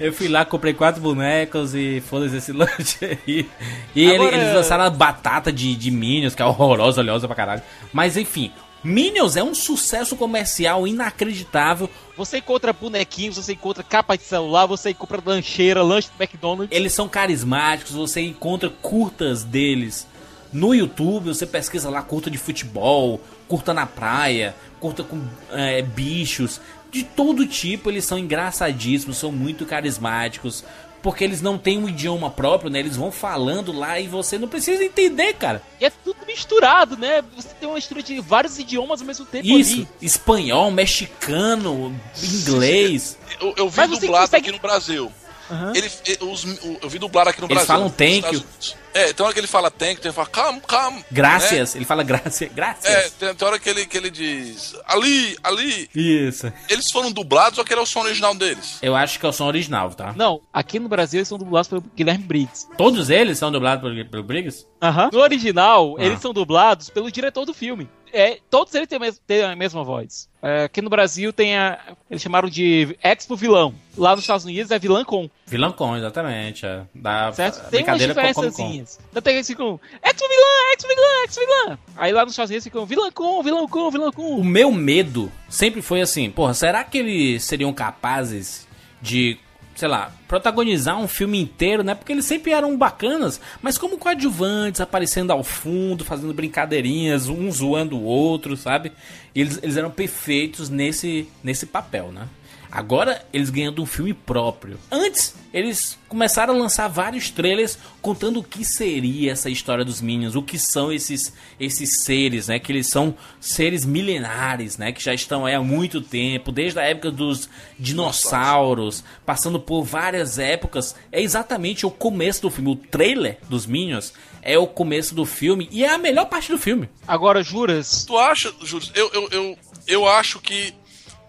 [0.00, 3.48] Eu fui lá, comprei quatro bonecos e foda-se esse lanche aí.
[3.94, 7.36] E ele- Agora- eles lançaram a batata de, de Minions, que é horrorosa, oleosa pra
[7.36, 7.62] caralho.
[7.92, 8.50] Mas enfim,
[8.84, 11.88] Minions é um sucesso comercial inacreditável.
[12.16, 16.76] Você encontra bonequinhos, você encontra capa de celular, você encontra lancheira, lanche do McDonald's.
[16.76, 20.06] Eles são carismáticos, você encontra curtas deles
[20.52, 26.60] no YouTube, você pesquisa lá curta de futebol, curta na praia, curta com é, bichos,
[26.90, 30.62] de todo tipo, eles são engraçadíssimos, são muito carismáticos,
[31.02, 32.78] porque eles não têm um idioma próprio, né?
[32.78, 35.60] Eles vão falando lá e você não precisa entender, cara.
[35.80, 37.22] E é tudo misturado, né?
[37.36, 39.88] Você tem uma mistura de vários idiomas ao mesmo tempo Isso, ali.
[40.00, 43.18] espanhol, mexicano, inglês.
[43.40, 45.12] Eu, eu vi dublado consegue- aqui no Brasil.
[45.50, 45.72] Aham.
[45.74, 45.90] Ele,
[46.22, 46.46] os-
[46.80, 47.66] eu vi dublado aqui no Eles Brasil.
[47.66, 48.40] falam nos thank you.
[48.40, 48.76] Unidos.
[48.94, 51.04] É, tem hora que ele fala thank, tem hora que ele fala calma, calma.
[51.10, 52.84] Graças, ele fala graças, graças.
[52.84, 55.88] É, tem, tem hora que ele, que ele diz ali, ali.
[55.94, 56.52] Isso.
[56.68, 58.78] Eles foram dublados ou aquele é o som original deles?
[58.82, 60.12] Eu acho que é o som original, tá?
[60.16, 62.66] Não, aqui no Brasil eles são dublados pelo Guilherme Briggs.
[62.76, 64.66] Todos eles são dublados pelo, pelo Briggs?
[65.12, 66.04] No original, Ah.
[66.04, 67.88] eles são dublados pelo diretor do filme.
[68.12, 70.28] É, todos eles têm, têm a mesma voz.
[70.42, 71.78] É, aqui no Brasil tem a.
[72.10, 73.74] Eles chamaram de Expo Vilão.
[73.96, 75.30] Lá nos Estados Unidos é vilã com.
[75.46, 76.66] Vilão com, exatamente.
[76.66, 76.82] É.
[76.94, 77.70] Da Certo?
[77.70, 78.98] Tem umas com diferençazinhas.
[79.08, 79.80] Ainda tem eles ficam.
[80.02, 81.78] Expo vilã, expo vilã, expo vilã.
[81.96, 84.44] Aí lá nos Estados Unidos ficam vilã com, vilão com, vilão O com.
[84.44, 88.66] meu medo sempre foi assim, porra, será que eles seriam capazes
[89.00, 89.38] de,
[89.82, 91.92] sei lá, protagonizar um filme inteiro, né?
[91.92, 97.98] Porque eles sempre eram bacanas, mas como coadjuvantes, aparecendo ao fundo, fazendo brincadeirinhas, um zoando
[97.98, 98.92] o outro, sabe?
[99.34, 102.28] Eles, eles eram perfeitos nesse, nesse papel, né?
[102.72, 104.78] Agora eles ganhando um filme próprio.
[104.90, 110.34] Antes, eles começaram a lançar vários trailers contando o que seria essa história dos Minions,
[110.34, 112.58] o que são esses, esses seres, né?
[112.58, 114.90] Que eles são seres milenares, né?
[114.90, 117.46] Que já estão aí há muito tempo, desde a época dos
[117.78, 120.96] dinossauros, passando por várias épocas.
[121.12, 122.70] É exatamente o começo do filme.
[122.72, 126.58] O trailer dos Minions é o começo do filme e é a melhor parte do
[126.58, 126.88] filme.
[127.06, 128.04] Agora, juras.
[128.06, 128.88] Tu acha, Júlio?
[128.94, 130.74] Eu, eu, eu, eu acho que.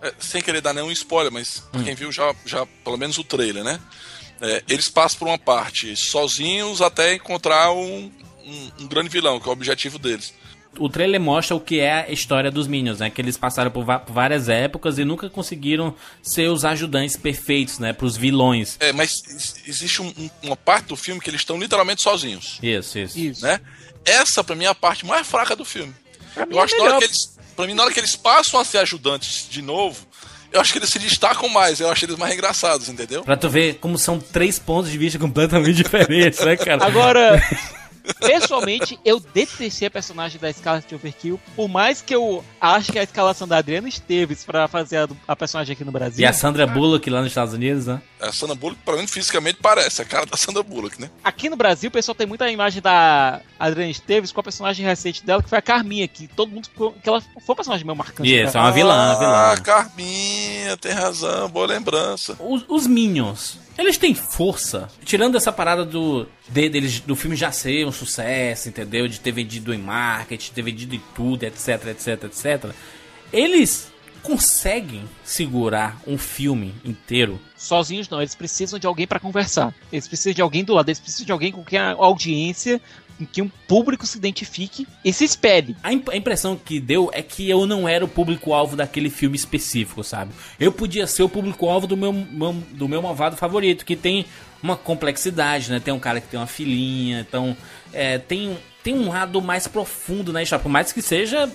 [0.03, 3.23] É, sem querer dar nenhum spoiler, mas pra quem viu já, já pelo menos o
[3.23, 3.79] trailer, né?
[4.41, 8.11] É, eles passam por uma parte sozinhos até encontrar um,
[8.45, 10.33] um, um grande vilão, que é o objetivo deles.
[10.77, 13.09] o trailer mostra o que é a história dos Minions, né?
[13.09, 17.93] Que eles passaram por, várias épocas e nunca conseguiram ser os ajudantes perfeitos, né?
[17.93, 18.75] Pros vilões.
[18.79, 22.57] É, mas ex- existe um- um- uma parte do filme que eles estão literalmente sozinhos.
[22.61, 23.43] Isso, isso.
[23.45, 23.61] né?
[24.03, 25.93] Essa, pra mim, é a parte mais fraca do filme.
[26.35, 26.99] Eu é acho que na hora melhor.
[26.99, 27.37] que eles.
[27.55, 30.05] Pra mim, na hora que eles passam a ser ajudantes de novo,
[30.51, 31.79] eu acho que eles se destacam mais.
[31.79, 33.23] Eu acho eles mais engraçados, entendeu?
[33.23, 36.85] Pra tu ver como são três pontos de vista completamente diferentes, né, cara?
[36.85, 37.41] Agora,
[38.19, 41.39] pessoalmente, eu detestei a personagem da Scarlet Overkill.
[41.55, 45.35] Por mais que eu acho que a escalação da Adriana Esteves pra fazer a, a
[45.35, 46.21] personagem aqui no Brasil.
[46.21, 48.01] E a Sandra Bullock lá nos Estados Unidos, né?
[48.19, 51.09] A Sandra Bullock, pra mim, fisicamente parece a cara da Sandra Bullock, né?
[51.23, 55.25] Aqui no Brasil, o pessoal tem muita imagem da Adriana Esteves com a personagem recente
[55.25, 56.93] dela, que foi a Carminha, que todo mundo ficou.
[56.93, 58.29] que ela foi um personagem meio marcante.
[58.29, 58.65] Isso, é cara.
[58.65, 59.15] uma vilã, Ah,
[59.55, 59.63] vilã.
[59.63, 62.35] Carminha, tem razão, boa lembrança.
[62.39, 64.87] Os, os Minions, eles têm força.
[65.03, 69.07] Tirando essa parada do, de- deles, do filme já ser um sucesso, entendeu?
[69.07, 72.71] De ter vendido em marketing, ter vendido em tudo, etc, etc, etc.
[73.31, 79.73] Eles conseguem segurar um filme inteiro Sozinhos não, eles precisam de alguém pra conversar.
[79.91, 82.81] Eles precisam de alguém do lado, eles precisam de alguém com quem a audiência,
[83.25, 85.75] com que um público se identifique e se espelhe.
[85.83, 89.35] A, imp- a impressão que deu é que eu não era o público-alvo daquele filme
[89.35, 90.31] específico, sabe?
[90.59, 94.25] Eu podia ser o público-alvo do meu, meu- do meu malvado favorito, que tem
[94.61, 95.79] uma complexidade, né?
[95.79, 97.55] Tem um cara que tem uma filhinha, então
[97.91, 101.51] é, tem, tem um lado mais profundo história, por mais que seja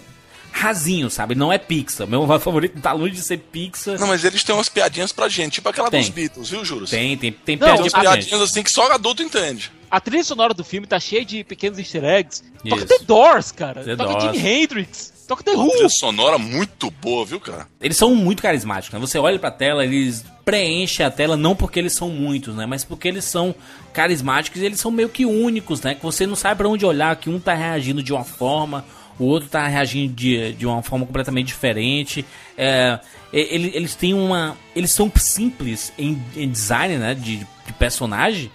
[0.53, 1.35] rasinho, sabe?
[1.35, 2.07] Não é Pixar.
[2.07, 3.99] Meu favorito não tá longe de ser Pixar.
[3.99, 6.01] Não, mas eles têm umas piadinhas pra gente, tipo aquela Tem.
[6.01, 6.87] dos Beatles, viu, Júlio?
[6.87, 8.27] Tem, tem, tem Não, Tem piadinha umas pra gente.
[8.29, 9.71] piadinhas assim que só adulto entende.
[9.91, 12.43] A trilha sonora do filme tá cheia de pequenos easter eggs.
[12.69, 12.87] Toca Isso.
[12.87, 13.83] The Doors, cara.
[13.85, 14.37] The Toca Doors.
[14.37, 15.13] Jimi Hendrix.
[15.27, 15.91] Toca The Trilha Who.
[15.91, 17.67] sonora muito boa, viu, cara?
[17.81, 19.07] Eles são muito carismáticos, né?
[19.07, 22.67] Você olha pra tela, eles preenchem a tela não porque eles são muitos, né?
[22.67, 23.55] Mas porque eles são
[23.93, 25.95] carismáticos e eles são meio que únicos, né?
[25.95, 28.85] Que você não sabe pra onde olhar, que um tá reagindo de uma forma,
[29.19, 32.25] o outro tá reagindo de, de uma forma completamente diferente.
[32.57, 32.99] É,
[33.33, 34.57] ele- eles têm uma...
[34.75, 37.15] Eles são simples em, em design, né?
[37.15, 38.51] De, de personagem,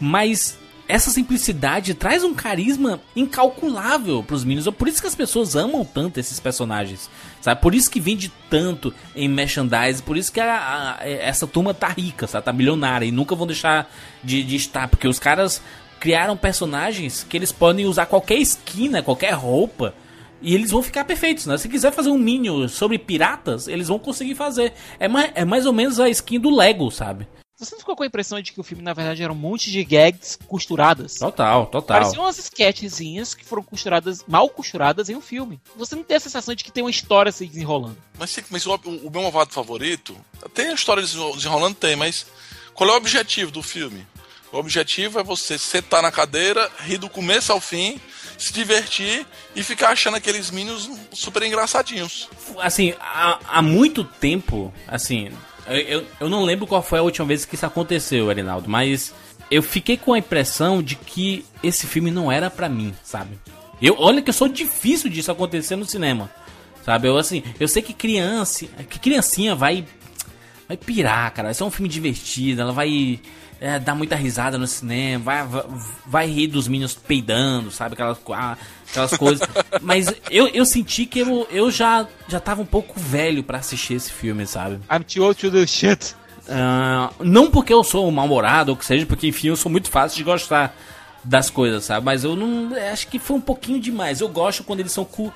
[0.00, 4.68] mas essa simplicidade traz um carisma incalculável pros Minions.
[4.76, 7.10] Por isso que as pessoas amam tanto esses personagens.
[7.40, 7.60] Sabe?
[7.60, 10.02] Por isso que vende tanto em merchandise.
[10.02, 12.44] Por isso que a- a- essa turma tá rica, sabe?
[12.44, 13.04] Tá milionária.
[13.06, 14.88] E nunca vão deixar de, de estar.
[14.88, 15.60] Porque os caras
[15.98, 19.92] criaram personagens que eles podem usar qualquer esquina, qualquer roupa.
[20.42, 21.56] E eles vão ficar perfeitos, né?
[21.58, 24.72] Se quiser fazer um Minion sobre piratas, eles vão conseguir fazer.
[24.98, 27.26] É mais, é mais ou menos a skin do Lego, sabe?
[27.58, 29.70] Você não ficou com a impressão de que o filme, na verdade, era um monte
[29.70, 31.14] de gags costuradas?
[31.14, 32.00] Total, total.
[32.00, 35.58] Pareciam umas sketchzinhas que foram costuradas, mal costuradas em um filme.
[35.74, 37.96] Você não tem a sensação de que tem uma história se desenrolando.
[38.18, 40.14] Mas, sim, mas o, o meu malvado favorito,
[40.52, 42.26] tem a história desenro- desenrolando, tem, mas
[42.74, 44.06] qual é o objetivo do filme?
[44.52, 48.00] O objetivo é você sentar na cadeira, rir do começo ao fim,
[48.38, 52.28] se divertir e ficar achando aqueles minions super engraçadinhos.
[52.58, 55.30] assim, há, há muito tempo, assim,
[55.66, 59.12] eu, eu, eu não lembro qual foi a última vez que isso aconteceu, Arinaldo, mas
[59.50, 63.38] eu fiquei com a impressão de que esse filme não era pra mim, sabe?
[63.80, 66.30] Eu, olha que eu sou difícil disso acontecer no cinema,
[66.84, 67.08] sabe?
[67.08, 69.84] Eu assim, eu sei que criança, que criancinha vai
[70.66, 71.48] vai pirar, cara.
[71.48, 73.20] Vai ser um filme divertido, ela vai
[73.60, 75.64] é, dar muita risada no cinema, vai, vai,
[76.06, 77.94] vai rir dos Minions peidando, sabe?
[77.94, 78.56] Aquelas, ah,
[78.90, 79.48] aquelas coisas.
[79.80, 83.94] Mas eu, eu senti que eu, eu já, já tava um pouco velho pra assistir
[83.94, 84.78] esse filme, sabe?
[84.90, 86.14] I'm too old to do shit.
[86.48, 90.18] Ah, não porque eu sou mal-humorado ou que seja, porque enfim, eu sou muito fácil
[90.18, 90.76] de gostar
[91.24, 92.04] das coisas, sabe?
[92.06, 92.70] Mas eu não.
[92.92, 94.20] Acho que foi um pouquinho demais.
[94.20, 95.32] Eu gosto quando eles são cu-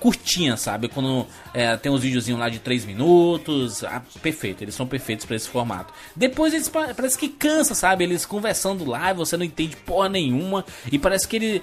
[0.00, 0.88] curtinha, sabe?
[0.88, 3.82] Quando é, tem uns videozinhos lá de 3 minutos.
[3.84, 5.92] Ah, perfeito, eles são perfeitos pra esse formato.
[6.14, 8.04] Depois eles pa- parece que cansa, sabe?
[8.04, 10.64] Eles conversando lá e você não entende porra nenhuma.
[10.90, 11.62] E parece que ele.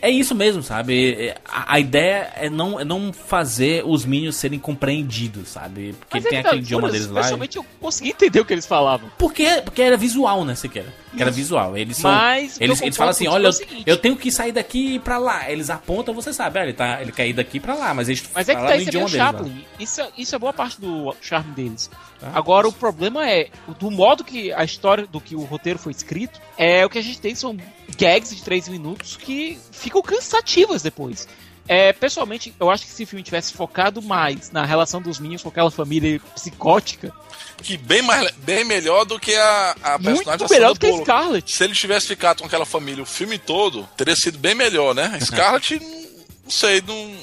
[0.00, 1.12] É isso mesmo, sabe?
[1.14, 5.92] É, A, a ideia é não, é não fazer os Minions serem compreendidos, sabe?
[5.98, 7.20] Porque Mas tem é que tá, aquele idioma deles lá.
[7.20, 9.10] e- Pessoalmente eu consegui entender o que eles falavam.
[9.18, 10.94] porque, porque era visual, né, Siqueira?
[11.18, 11.76] Que era visual.
[11.76, 12.10] Eles são.
[12.10, 14.94] Mas eles, eles falam assim: concordo olha, eu, é eu tenho que sair daqui e
[14.94, 15.50] ir pra lá.
[15.50, 18.22] Eles apontam, você sabe, ah, ele, tá, ele quer ir daqui pra lá, mas eles
[18.34, 19.26] Mas é que tá, no isso é idioma deles.
[19.26, 19.64] Chaplin.
[19.78, 21.90] Isso, é- isso é boa parte do charme deles.
[22.18, 22.30] Tá.
[22.34, 26.40] Agora, o problema é, do modo que a história, do que o roteiro foi escrito,
[26.56, 27.56] é o que a gente tem são
[27.96, 31.28] gags de 3 minutos que ficam cansativas depois.
[31.68, 35.42] É, pessoalmente, eu acho que se o filme tivesse focado mais na relação dos Minions
[35.42, 37.12] com aquela família psicótica,
[37.62, 40.96] Que bem, mais, bem melhor do que a, a personagem muito melhor do que a.
[40.98, 41.52] Scarlett.
[41.52, 45.12] Se ele tivesse ficado com aquela família o filme todo, teria sido bem melhor, né?
[45.14, 47.16] A Scarlett, não sei, não,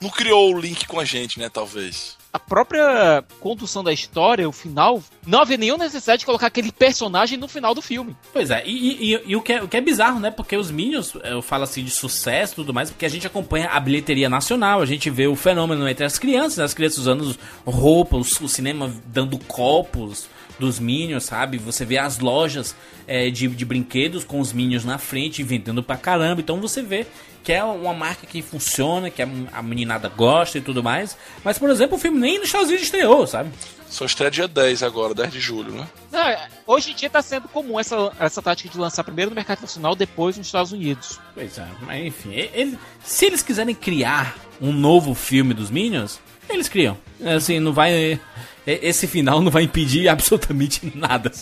[0.00, 1.50] não criou o link com a gente, né?
[1.50, 2.19] Talvez.
[2.32, 7.36] A própria condução da história, o final, não havia nenhuma necessidade de colocar aquele personagem
[7.36, 8.14] no final do filme.
[8.32, 10.30] Pois é, e, e- e- o, que é, o que é bizarro, né?
[10.30, 13.68] Porque os Minions, eu falo assim de sucesso e tudo mais, porque a gente acompanha
[13.70, 18.40] a bilheteria nacional, a gente vê o fenômeno entre as crianças, as crianças usando roupas,
[18.40, 21.58] o cinema dando copos dos Minions, sabe?
[21.58, 22.76] Você vê as lojas
[23.08, 26.40] é, de, de brinquedos com os Minions na frente, vendendo pra caramba.
[26.42, 27.06] Então você vê
[27.42, 31.16] que é uma marca que funciona, que a, meninada gosta e tudo mais.
[31.42, 33.50] Mas, por exemplo, o filme nem nos Estados Unidos estreou, sabe?
[33.88, 35.86] Só estreia dia 10 agora, 10 de julho, né?
[36.12, 39.34] Não, é, hoje em dia está sendo comum essa, essa tática de lançar primeiro no
[39.34, 41.18] mercado nacional, depois nos Estados Unidos.
[41.34, 46.68] Pois é, mas enfim, ele- se eles quiserem criar um novo filme dos Minions, eles
[46.68, 46.96] criam.
[47.36, 48.20] Assim, não vai.
[48.66, 51.32] Esse final não vai impedir absolutamente nada.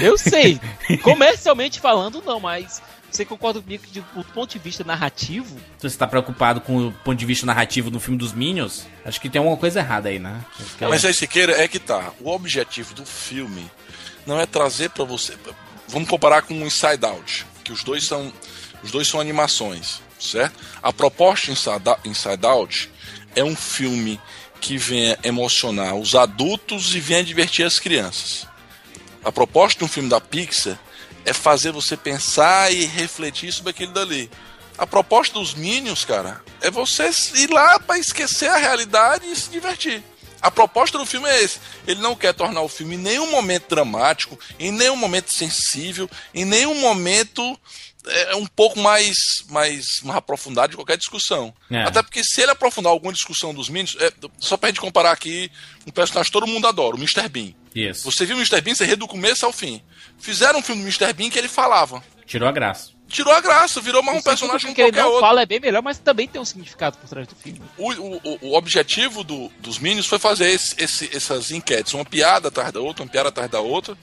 [0.00, 0.60] Eu sei,
[1.02, 2.82] comercialmente falando, não, mas
[3.16, 6.88] você concorda comigo que, de- do ponto de vista narrativo, Se você tá preocupado com
[6.88, 10.08] o ponto de vista narrativo do filme dos Minions, acho que tem alguma coisa errada
[10.08, 10.44] aí, né?
[10.58, 12.12] Acho que é- Mas aí, Siqueira, é que tá.
[12.20, 13.70] O objetivo do filme
[14.26, 15.34] não é trazer pra você.
[15.88, 18.32] Vamos comparar com o Inside Out, que os dois são
[18.82, 20.58] os dois são animações, certo?
[20.82, 22.90] A proposta de Inside Inside Out
[23.36, 24.20] é um filme
[24.60, 28.46] que venha emocionar os adultos e venha divertir as crianças.
[29.24, 30.78] A proposta de um filme da Pixar
[31.24, 34.30] é fazer você pensar e refletir sobre aquilo dali.
[34.76, 39.50] A proposta dos Minions, cara, é você ir lá pra esquecer a realidade e se
[39.50, 40.02] divertir.
[40.40, 41.60] A proposta do filme é esse.
[41.86, 46.44] Ele não quer tornar o filme em nenhum momento dramático, em nenhum momento sensível, em
[46.44, 47.56] nenhum momento
[48.06, 51.54] é, um pouco mais, mais, mais aprofundado de qualquer discussão.
[51.70, 51.82] É.
[51.82, 55.50] Até porque se ele aprofundar alguma discussão dos Minions, é, só pra gente comparar aqui
[55.86, 57.28] um personagem que todo mundo adora, o Mr.
[57.28, 57.52] Bean.
[57.74, 58.10] Isso.
[58.10, 58.60] Você viu o Mr.
[58.60, 59.80] Bean, você ria do começo ao fim.
[60.22, 61.12] Fizeram um filme do Mr.
[61.12, 62.02] Bean que ele falava.
[62.24, 62.90] Tirou a graça.
[63.08, 65.20] Tirou a graça, virou mais um personagem que como ele não outro.
[65.20, 67.60] fala é bem melhor, mas também tem um significado por trás do filme.
[67.76, 72.48] O, o, o- objetivo do- dos Minions foi fazer esse- esse- essas enquetes, uma piada
[72.48, 73.98] atrás da outra, uma piada atrás da outra,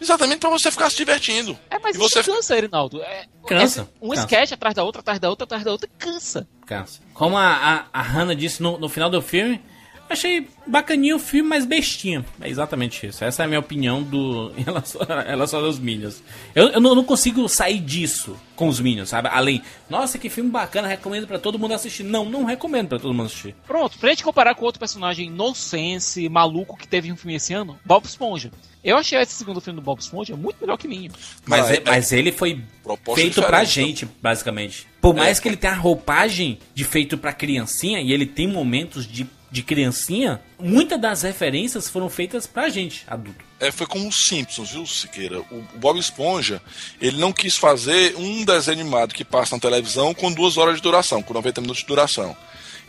[0.00, 1.58] exatamente pra você ficar se divertindo.
[1.68, 3.02] É, mas E você isso cansa, Erinaldo.
[3.02, 4.22] É, Cansa, é um cansa.
[4.22, 6.46] sketch atrás da outra, atrás da outra, atrás da outra, cansa.
[6.64, 7.00] Cansa.
[7.12, 9.60] Como a, a, a Hannah disse no, no final do filme,
[10.08, 12.24] achei bacaninho o filme, mas bestinha.
[12.40, 13.24] É exatamente isso.
[13.24, 16.22] Essa é a minha opinião do, em, relação, em relação aos Minions.
[16.54, 19.28] Eu, eu não, não consigo sair disso com os Minions, sabe?
[19.32, 22.02] Além, nossa, que filme bacana, recomendo pra todo mundo assistir.
[22.04, 23.54] Não, não recomendo pra todo mundo assistir.
[23.66, 27.78] Pronto, pra gente comparar com outro personagem nonsense, maluco que teve um filme esse ano,
[27.84, 28.50] Bob Esponja.
[28.82, 31.10] Eu achei esse segundo filme do Bob Esponja muito melhor que mim.
[31.46, 34.86] Mas, Ah, é- é- mas ele foi Proposta feito pra gente, basicamente.
[35.00, 35.40] Por mais É.
[35.42, 39.62] que ele tenha a roupagem de feito pra criancinha e ele tem momentos de, de
[39.62, 43.44] criancinha, muitas das referências foram feitas pra gente, adulto.
[43.60, 45.42] É, foi como os Simpsons, viu, Siqueira?
[45.42, 46.60] O, o Bob Esponja,
[47.00, 50.82] ele não quis fazer um desenho animado que passa na televisão com duas horas de
[50.82, 52.36] duração, com 90 minutos de duração.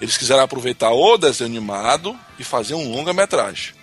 [0.01, 3.75] Eles quiseram aproveitar o desenho animado e fazer um longa-metragem.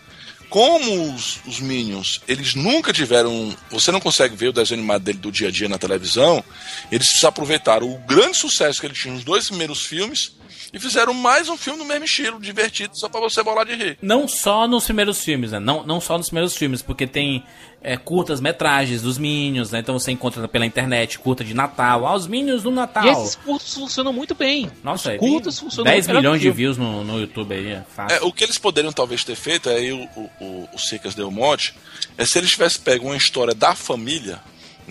[0.51, 3.57] Como os, os Minions, eles nunca tiveram.
[3.71, 6.45] Você não consegue ver o desenho animado dele do dia a dia na televisão.
[6.91, 10.33] Eles aproveitaram o grande sucesso que ele tinha nos dois primeiros filmes
[10.73, 13.99] e fizeram mais um filme do mesmo estilo, divertido, só pra você bolar de rir.
[14.01, 15.61] Não só nos primeiros filmes, né?
[15.61, 17.45] Não, não só nos primeiros filmes, porque tem
[17.83, 19.81] é, curtas metragens dos Minions, né?
[19.81, 22.07] Então você encontra pela internet curta de Natal.
[22.07, 23.05] Ah, os Minions do Natal.
[23.05, 24.71] E esses curtos funcionam muito bem.
[24.83, 27.73] Nossa, Os aí curtos funcionam 10 muito melhor milhões de views no, no YouTube aí,
[27.73, 28.17] é fácil.
[28.17, 31.29] É, o que eles poderiam talvez ter feito, aí o, o, o, o Sicas deu
[31.29, 31.75] um monte,
[32.17, 34.41] é se eles tivessem pego uma história da família,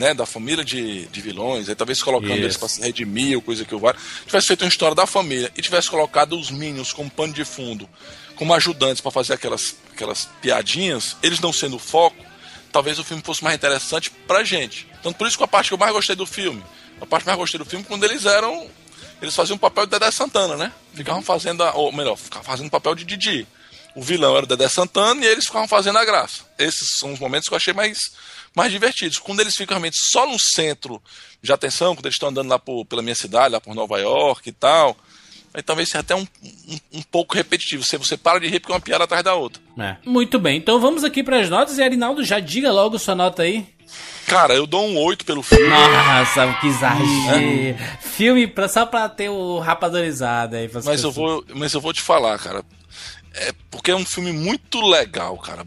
[0.02, 2.44] né, da família de, de vilões, aí talvez colocando Isso.
[2.44, 5.52] eles pra se redimir ou coisa que o vale, tivesse feito uma história da família
[5.56, 7.88] e tivesse colocado os Minions como pano de fundo,
[8.36, 12.18] como ajudantes pra fazer aquelas, aquelas piadinhas, eles não sendo o foco,
[12.72, 14.88] talvez o filme fosse mais interessante pra gente.
[15.00, 16.64] Então por isso que a parte que eu mais gostei do filme,
[17.00, 18.68] a parte que eu mais gostei do filme quando eles eram
[19.22, 20.72] eles faziam o papel de Dedé Santana, né?
[20.96, 23.48] Ficavam fazendo, a, ou melhor, ficavam fazendo o papel de Didi.
[23.94, 26.42] O vilão era o Dedé Santana e eles ficavam fazendo a graça.
[26.58, 28.14] Esses são os momentos que eu achei mais,
[28.56, 29.18] mais divertidos.
[29.20, 31.02] Quando eles ficam realmente só no centro
[31.42, 34.50] de atenção, quando eles estão andando lá por, pela minha cidade, lá por Nova York
[34.50, 34.96] e tal,
[35.54, 37.84] aí talvez seja até um, um, um pouco repetitivo.
[37.84, 39.62] Você, você para de rir porque é uma piada atrás da outra.
[39.80, 39.96] É.
[40.06, 43.44] Muito bem, então vamos aqui para as notas e Arinaldo já diga logo sua nota
[43.44, 43.66] aí.
[44.26, 45.68] Cara, eu dou um 8 pelo filme.
[45.68, 47.78] Nossa, que exagero.
[48.00, 50.70] Filme pra, só pra ter o rapadorizado aí.
[50.86, 52.64] Mas eu, vou, mas eu vou te falar, cara.
[53.34, 55.64] É porque é um filme muito legal, cara.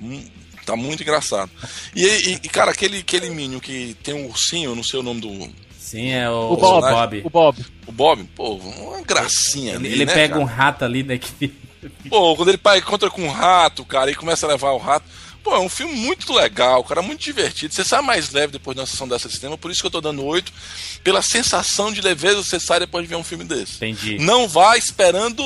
[0.64, 1.50] Tá muito engraçado.
[1.94, 5.02] E, e, e, cara, aquele, aquele Minion que tem um ursinho, eu não sei o
[5.02, 5.50] nome do.
[5.78, 6.90] Sim, é o, O Bob.
[6.90, 7.22] Bob.
[7.24, 7.66] O Bob.
[7.86, 10.40] O Bob, pô, uma gracinha Ele, ali, ele né, pega cara?
[10.40, 11.18] um rato ali, né?
[11.18, 11.52] Que...
[12.08, 15.04] Pô, quando ele pai encontra com um rato, cara, e começa a levar o rato.
[15.44, 17.74] Pô, é um filme muito legal, cara, muito divertido.
[17.74, 19.90] Você sai mais leve depois de uma sessão dessa de cinema, por isso que eu
[19.90, 20.50] tô dando 8,
[21.04, 23.76] pela sensação de leveza que você sai depois de ver um filme desse.
[23.76, 24.16] Entendi.
[24.18, 25.44] Não vá esperando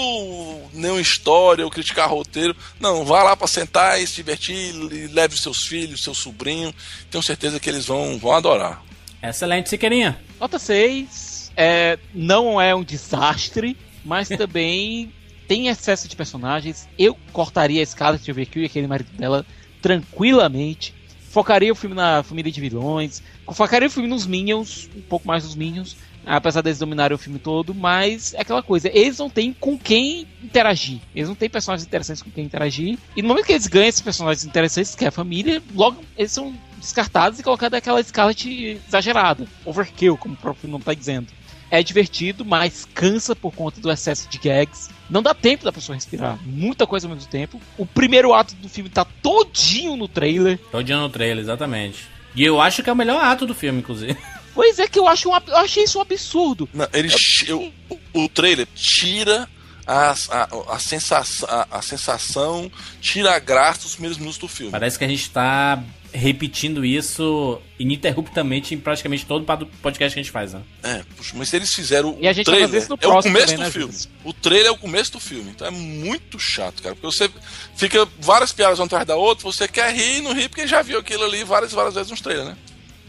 [0.73, 2.55] nenhuma história ou criticar roteiro.
[2.79, 6.73] Não, vá lá pra sentar e se divertir, e leve os seus filhos, seu sobrinho.
[7.11, 8.81] Tenho certeza que eles vão, vão adorar.
[9.21, 10.17] Excelente, Siqueirinha.
[10.39, 11.51] Nota 6.
[11.57, 15.13] É, não é um desastre, mas também
[15.49, 16.89] tem excesso de personagens.
[16.97, 19.45] Eu cortaria a Scarlett Overkill e aquele marido dela
[19.81, 20.95] tranquilamente.
[21.31, 23.23] Focaria o filme na família de vilões.
[23.53, 25.97] Focaria o filme nos Minions, um pouco mais nos Minions.
[26.27, 30.27] Apesar deles dominarem o filme todo, mas é aquela coisa, eles não têm com quem
[30.43, 31.01] interagir.
[31.15, 32.99] Eles não têm personagens interessantes com quem interagir.
[33.17, 36.33] E no momento que eles ganham esses personagens interessantes, que é a família, logo eles
[36.33, 39.47] são descartados e colocados naquela Scarlet exagerada.
[39.65, 41.29] Overkill, como o próprio nome está dizendo.
[41.71, 44.91] É divertido, mas cansa por conta do excesso de gags.
[45.11, 46.39] Não dá tempo da pessoa respirar.
[46.45, 47.61] Muita coisa ao mesmo tempo.
[47.77, 50.59] O primeiro ato do filme tá todinho no trailer.
[50.71, 52.07] Todinho no trailer, exatamente.
[52.35, 54.17] E eu acho que é o melhor ato do filme, inclusive.
[54.55, 56.69] Pois é que eu acho um, eu achei isso um absurdo.
[56.75, 57.09] Não, ele,
[57.47, 57.73] eu-
[58.13, 59.49] o trailer tira
[59.87, 62.69] a, a, a, sensação, a, a sensação,
[63.01, 64.73] tira a graça dos primeiros minutos do filme.
[64.73, 65.81] Parece que a gente tá
[66.13, 70.63] repetindo isso ininterruptamente em praticamente todo podcast que a gente faz, né?
[70.83, 73.23] É, puxa, mas se eles fizeram E a o gente trailer, isso no é o
[73.23, 73.93] começo também, do né, filme.
[73.93, 74.09] Júlio?
[74.25, 75.51] O trailer é o começo do filme.
[75.51, 76.95] Então é muito chato, cara.
[76.95, 77.31] Porque você
[77.77, 80.83] fica várias piadas uma atrás da outra, você quer rir e não ri porque já
[80.83, 82.57] viu aquilo ali várias várias vezes nos trailers, né?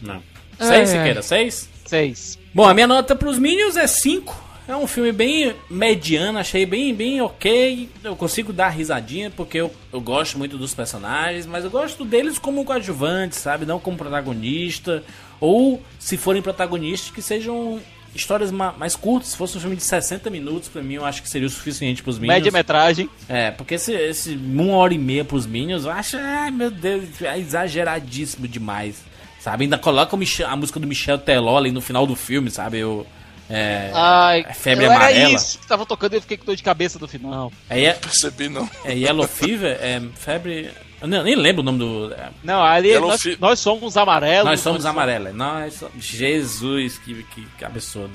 [0.02, 0.22] Não.
[0.58, 0.66] É.
[0.66, 1.22] Seis, Siqueira?
[1.22, 1.68] Seis?
[1.86, 2.38] Seis.
[2.52, 4.49] Bom, a minha nota pros Minions é 5.
[4.70, 7.88] É um filme bem mediano, achei bem, bem ok.
[8.04, 12.38] Eu consigo dar risadinha porque eu, eu gosto muito dos personagens, mas eu gosto deles
[12.38, 13.66] como coadjuvantes, sabe?
[13.66, 15.02] Não como protagonista.
[15.40, 17.80] Ou, se forem protagonistas, que sejam
[18.14, 19.30] histórias ma- mais curtas.
[19.30, 22.00] Se fosse um filme de 60 minutos, pra mim, eu acho que seria o suficiente
[22.02, 22.36] pros Minions.
[22.36, 23.10] Média-metragem.
[23.28, 27.20] É, porque esse, esse uma hora e meia pros Minions, eu acho, ai meu Deus,
[27.22, 29.02] é exageradíssimo demais.
[29.40, 29.64] Sabe?
[29.64, 30.16] Ainda coloca
[30.46, 32.78] a música do Michel Teló ali no final do filme, sabe?
[32.78, 33.06] Eu,
[33.50, 35.18] é, Ai, febre eu amarela.
[35.18, 37.52] Era isso que tava tocando e eu fiquei com dor de cabeça no final.
[37.68, 38.68] É, é, Percebi, não.
[38.84, 39.76] é Yellow Fever?
[39.80, 40.70] É febre.
[41.00, 42.12] Eu nem, lembro o nome do.
[42.14, 44.44] é, Não, ali nós, nós somos amarelos.
[44.44, 45.34] nós somos amarelos.
[45.34, 46.04] Nós somos.
[46.04, 48.12] Jesus, que, que, que absurdo.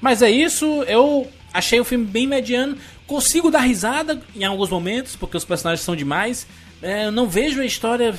[0.00, 2.76] Mas é isso, eu achei o filme bem mediano.
[3.06, 6.46] Consigo dar risada em alguns momentos, porque os personagens são demais.
[6.80, 8.14] É, eu não vejo a história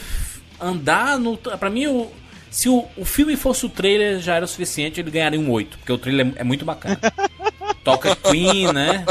[0.62, 1.36] andar no.
[1.36, 2.12] Pra mim, o,
[2.54, 5.80] se o, o filme fosse o trailer, já era o suficiente, ele ganharia um 8,
[5.80, 7.00] porque o trailer é, é muito bacana.
[7.84, 9.04] Toca Queen, né?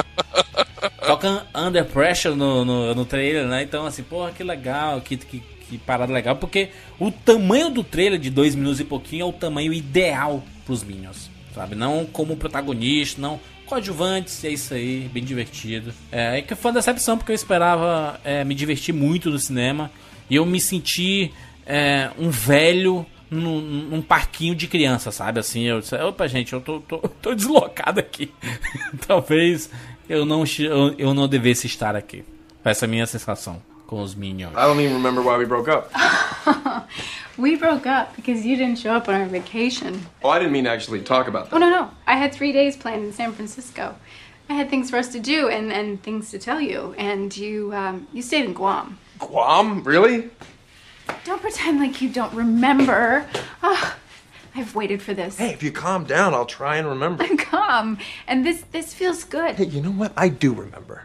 [1.04, 3.64] Toca Under Pressure no, no, no trailer, né?
[3.64, 6.36] Então, assim, porra, que legal, que, que, que parada legal.
[6.36, 6.68] Porque
[7.00, 11.28] o tamanho do trailer de dois minutos e pouquinho é o tamanho ideal pros Minions,
[11.52, 11.74] sabe?
[11.74, 15.92] Não como protagonista, não coadjuvantes, é isso aí, bem divertido.
[16.12, 19.90] É, é que foi uma decepção, porque eu esperava é, me divertir muito no cinema.
[20.30, 21.32] E eu me senti
[21.66, 25.40] é, um velho num, num parquinho de criança, sabe?
[25.40, 28.30] Assim, eu disse, opa, gente, eu tô, tô, tô deslocado aqui.
[29.06, 29.70] Talvez
[30.08, 32.24] eu não, eu, eu não devesse estar aqui.
[32.64, 34.52] Essa é a minha sensação com os Minions.
[34.52, 35.90] I don't even remember why we broke up.
[37.38, 40.06] We broke up because you didn't show up on our vacation.
[40.22, 41.56] Oh, I didn't mean to actually talk about that.
[41.56, 41.90] Oh, no, no.
[42.06, 43.94] I had three days planned in San Francisco.
[44.50, 46.94] I had things for us to do and, and things to tell you.
[46.98, 48.98] And you, um, you stayed in Guam.
[49.18, 49.82] Guam?
[49.82, 50.28] Really?
[51.24, 53.26] Don't pretend like you don't remember.
[53.62, 53.96] Ah,
[54.54, 55.38] I've waited for this.
[55.38, 57.24] Hey, if you calm down, I'll try and remember.
[57.24, 59.56] I'm calm, And this, this feels good.
[59.56, 60.12] Hey, you know what?
[60.16, 61.04] I do remember.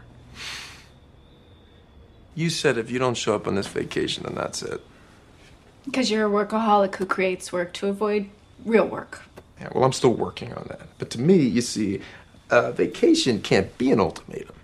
[2.34, 4.80] You said if you don't show up on this vacation, then that's it.
[5.84, 8.28] Because you're a workaholic who creates work to avoid
[8.64, 9.22] real work.
[9.60, 10.82] Yeah, well, I'm still working on that.
[10.98, 12.00] But to me, you see,
[12.50, 14.54] a vacation can't be an ultimatum.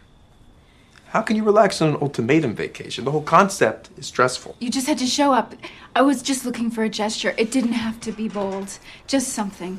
[1.15, 3.05] How can you relax on an ultimatum vacation?
[3.05, 4.57] The whole concept is stressful.
[4.59, 5.55] You just had to show up.
[5.95, 7.37] I was just looking for a gesture.
[7.39, 8.81] It didn't have to be bold.
[9.07, 9.79] Just something.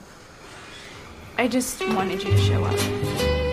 [1.37, 3.44] I just wanted you to show up.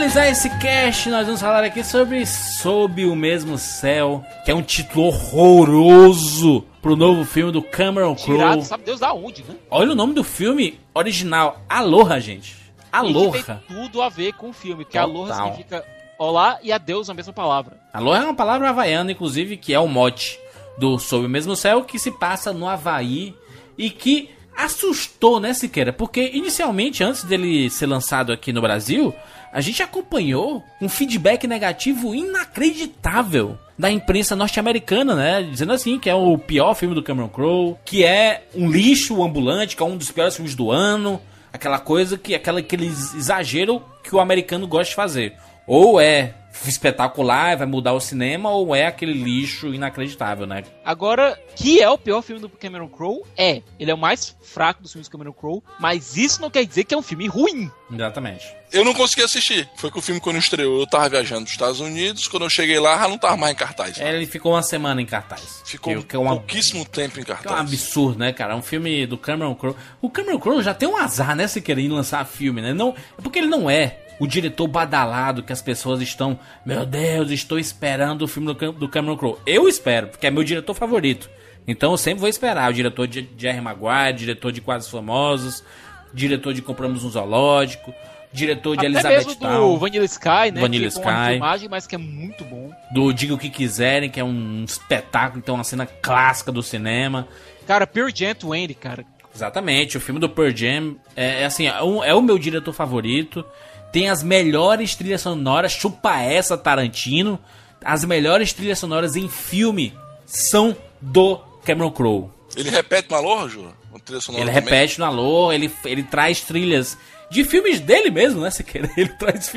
[0.00, 4.62] Finalizar esse cast, nós vamos falar aqui sobre Sob o Mesmo Céu, que é um
[4.62, 8.38] título horroroso pro novo filme do Cameron Crowe.
[8.38, 9.54] Tirado, sabe Deus da onde, né?
[9.70, 12.56] Olha o nome do filme original, Aloha, gente.
[12.90, 13.42] Aloha.
[13.42, 15.10] tem tudo a ver com o filme, porque Total.
[15.10, 15.84] Aloha significa
[16.18, 17.78] olá e adeus na mesma palavra.
[17.92, 20.40] Aloha é uma palavra havaiana, inclusive, que é o mote
[20.78, 23.34] do Sob o Mesmo Céu, que se passa no Havaí
[23.76, 25.92] e que assustou, né, Siqueira?
[25.92, 29.14] Porque inicialmente, antes dele ser lançado aqui no Brasil,
[29.52, 35.42] a gente acompanhou um feedback negativo inacreditável da imprensa norte-americana, né?
[35.42, 39.74] Dizendo assim que é o pior filme do Cameron Crowe, que é um lixo ambulante,
[39.74, 41.20] que é um dos piores filmes do ano,
[41.52, 45.34] aquela coisa que aquela aquele exagero que o americano gosta de fazer.
[45.66, 46.34] Ou é
[46.68, 50.64] espetacular, vai mudar o cinema, ou é aquele lixo inacreditável, né?
[50.84, 53.22] Agora, que é o pior filme do Cameron Crowe?
[53.36, 53.62] É.
[53.78, 56.84] Ele é o mais fraco dos filmes do Cameron Crowe, mas isso não quer dizer
[56.84, 57.70] que é um filme ruim.
[57.92, 58.46] Exatamente.
[58.72, 59.68] Eu não consegui assistir.
[59.74, 62.28] Foi que o filme, quando estreou, eu tava viajando dos Estados Unidos.
[62.28, 63.98] Quando eu cheguei lá, já não tava mais em cartaz.
[63.98, 65.60] É, Ele ficou uma semana em cartaz.
[65.64, 67.60] Ficou Que- que é uma- pouquíssimo tempo em Que é um cartaz.
[67.60, 68.54] absurdo, né, cara?
[68.54, 69.74] Um filme do Cameron Crowe.
[70.00, 72.72] O Cameron Crowe já tem um azar, né, se querer lançar filme, né?
[72.72, 77.30] Não, é porque ele não é o diretor badalado que as pessoas estão, meu Deus,
[77.30, 79.38] estou esperando o filme do, do Cameron Crowe.
[79.44, 81.28] Eu espero, porque é meu diretor favorito.
[81.66, 85.64] Então eu sempre vou esperar o diretor de Jerry Maguire, diretor de Quase Famosos,
[86.12, 87.92] diretor de Compramos um Zoológico,
[88.32, 90.60] diretor de Até Elizabeth mesmo do Town, Vanilla Sky, né?
[90.60, 91.30] Vanilla que uma Sky.
[91.32, 92.70] filmagem, mas que é muito bom.
[92.92, 97.26] do Diga o que quiserem, que é um espetáculo, então uma cena clássica do cinema.
[97.66, 99.04] Cara, Pure Gent Wendy, cara.
[99.34, 102.72] Exatamente, o filme do Pearl Jam é, é assim, é, um- é o meu diretor
[102.72, 103.44] favorito.
[103.92, 107.38] Tem as melhores trilhas sonoras, chupa essa Tarantino.
[107.84, 109.94] As melhores trilhas sonoras em filme
[110.26, 112.30] são do Cameron Crowe.
[112.56, 113.08] Ele repete
[113.48, 113.70] Jura?
[113.90, 114.64] Uma trilha sonora Ele também?
[114.64, 116.96] repete no Alô, ele, ele traz trilhas
[117.30, 118.50] de filmes dele mesmo, né?
[118.50, 119.52] Se querer, ele traz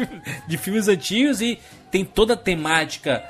[0.47, 1.59] de filmes antigos e
[1.91, 3.23] tem toda a temática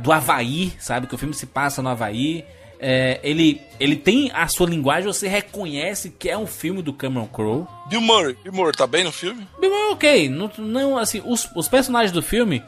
[0.00, 1.06] do Havaí, sabe?
[1.06, 2.44] Que o filme se passa no Havaí.
[2.84, 7.28] É, ele, ele tem a sua linguagem, você reconhece que é um filme do Cameron
[7.28, 7.64] Crowe.
[7.88, 8.36] Bill Murray.
[8.42, 9.46] Bill Murray tá bem no filme?
[9.60, 12.60] Bem, Ok, não, não assim, os, os personagens do filme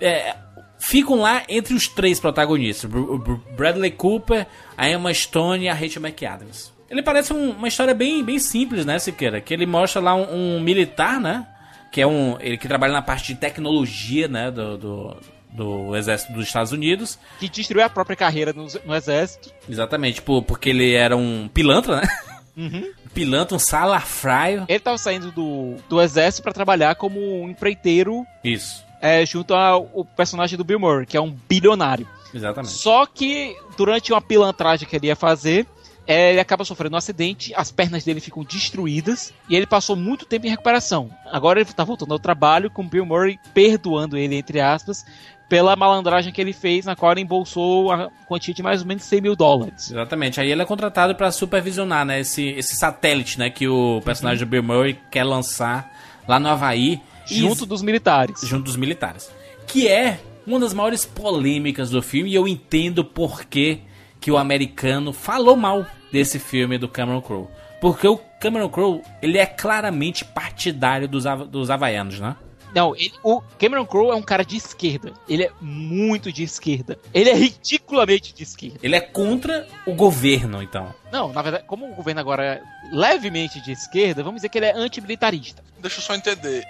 [0.00, 0.34] é,
[0.78, 4.44] ficam lá entre os três protagonistas: Br- Br- Bradley Cooper,
[4.76, 6.72] a Emma Stone e a Rachel McAdams.
[6.90, 9.40] Ele parece um- uma história bem, bem simples, né, Siqueira?
[9.40, 11.46] Que ele mostra lá um, um militar, né?
[11.92, 12.36] Que é um.
[12.40, 14.50] Ele que trabalha na parte de tecnologia, né?
[14.50, 15.16] Do, do,
[15.52, 17.18] do exército dos Estados Unidos.
[17.38, 19.50] Que destruiu a própria carreira no, no exército.
[19.68, 22.08] Exatamente, por, porque ele era um pilantra, né?
[22.56, 22.84] Uhum.
[23.14, 24.64] Pilantra, um salafraio.
[24.68, 30.04] Ele tava saindo do, do exército pra trabalhar como um empreiteiro Isso, é, junto ao
[30.16, 32.06] personagem do Bill Murray, que é um bilionário.
[32.32, 32.72] exatamente.
[32.72, 35.66] Só que durante uma pilantragem que ele ia fazer,
[36.06, 40.24] é, ele acaba sofrendo um acidente, as pernas dele ficam destruídas e ele passou muito
[40.24, 41.10] tempo em recuperação.
[41.26, 45.04] Agora ele tá voltando ao trabalho com Bill Murray perdoando ele, entre aspas,
[45.50, 49.02] pela malandragem que ele fez, na qual ele embolsou a quantia de mais ou menos
[49.02, 49.90] 100 mil dólares.
[49.90, 50.40] Exatamente.
[50.40, 54.48] Aí ele é contratado pra supervisionar, né, esse, esse satélite, né, que o personagem do
[54.48, 55.92] Bill Murray quer lançar
[56.26, 57.00] lá no Havaí.
[57.26, 58.40] Junto E- dos militares.
[58.42, 59.30] junto dos militares.
[59.66, 63.80] Que é uma das maiores polêmicas do filme e eu entendo por que,
[64.20, 67.48] que o americano falou mal desse filme do Cameron Crowe.
[67.80, 72.36] Porque o Cameron Crowe, ele é claramente partidário dos, dos havaianos, né?
[72.74, 75.12] Não, ele- o Cameron Crowe é um cara de esquerda.
[75.28, 76.98] Ele é muito de esquerda.
[77.12, 78.78] Ele é ridiculamente de esquerda.
[78.82, 80.94] Ele é contra o governo, então.
[81.12, 82.62] Não, na verdade, como o governo agora é
[82.94, 85.62] levemente de esquerda, vamos dizer que ele é antimilitarista.
[85.78, 86.62] Deixa eu só entender.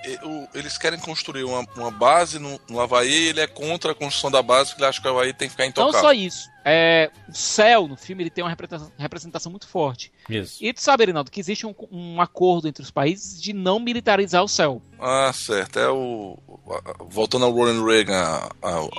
[0.54, 4.30] Eles querem construir uma, uma base no, no Havaí e ele é contra a construção
[4.30, 6.00] da base porque ele acha que o Havaí tem que ficar Não intocável.
[6.00, 6.48] só isso.
[6.64, 10.12] É, o céu no filme ele tem uma representação, representação muito forte.
[10.28, 10.58] Isso.
[10.64, 14.44] E tu sabe, Reinaldo, que existe um, um acordo entre os países de não militarizar
[14.44, 14.80] o céu.
[15.00, 15.78] Ah, certo.
[15.80, 16.38] É o.
[17.08, 18.90] Voltando ao Ronald Reagan, a, a, ao-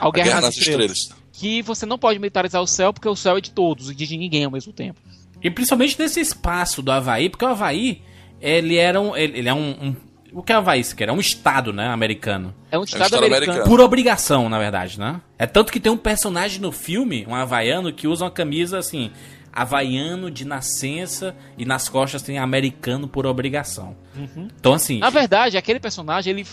[0.00, 0.90] Ao a Guerra, nas, Estrelas.
[0.90, 1.23] Estrelas.
[1.36, 4.16] Que você não pode militarizar o céu porque o céu é de todos e de
[4.16, 5.00] ninguém ao mesmo tempo.
[5.42, 8.00] E principalmente nesse espaço do Havaí, porque o Havaí,
[8.40, 9.16] ele era um.
[9.16, 9.96] Ele, ele é um, um-
[10.32, 11.08] O que é o Havaí, sequer?
[11.08, 11.88] É um estado, né?
[11.88, 12.54] Americano.
[12.70, 13.44] É um estado, estado americano.
[13.52, 13.68] americano.
[13.70, 15.20] Por obrigação, na verdade, né?
[15.38, 19.10] É tanto que tem um personagem no filme, um havaiano, que usa uma camisa assim.
[19.52, 23.96] Havaiano de nascença e nas costas tem americano por obrigação.
[24.16, 24.48] Uhum.
[24.58, 26.46] Então, assim, Na verdade, aquele personagem, ele,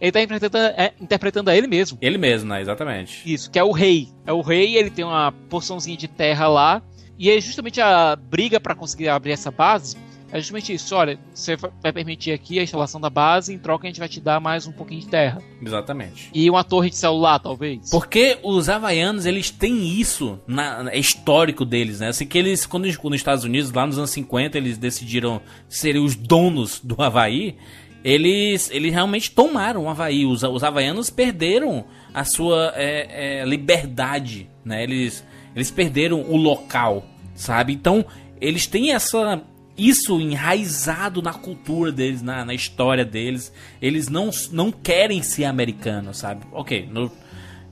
[0.00, 1.98] ele tá interpretando, é, interpretando a ele mesmo.
[2.00, 2.60] ele mesmo, né?
[2.60, 3.22] Exatamente.
[3.30, 4.08] Isso, que é o rei.
[4.26, 6.82] É o rei, ele tem uma porçãozinha de terra lá.
[7.18, 9.96] E é justamente a briga pra conseguir abrir essa base.
[10.30, 10.94] É justamente isso.
[10.94, 14.20] Olha, você vai permitir aqui a instalação da base, em troca a gente vai te
[14.20, 15.42] dar mais um pouquinho de terra.
[15.60, 16.30] Exatamente.
[16.34, 17.90] E uma torre de celular, talvez.
[17.90, 22.08] Porque os havaianos, eles têm isso na, é histórico deles, né?
[22.08, 26.14] Assim que eles, quando nos Estados Unidos, lá nos anos 50, eles decidiram serem os
[26.14, 27.56] donos do Havaí,
[28.08, 30.24] eles, eles realmente tomaram o Havaí.
[30.24, 31.84] Os, os havaianos perderam
[32.14, 34.82] a sua é, é, liberdade, né?
[34.82, 35.22] Eles,
[35.54, 37.04] eles perderam o local,
[37.34, 37.74] sabe?
[37.74, 38.06] Então,
[38.40, 39.42] eles têm essa
[39.76, 43.52] isso enraizado na cultura deles, na, na história deles.
[43.80, 46.46] Eles não, não querem ser americanos, sabe?
[46.50, 47.12] Ok, no,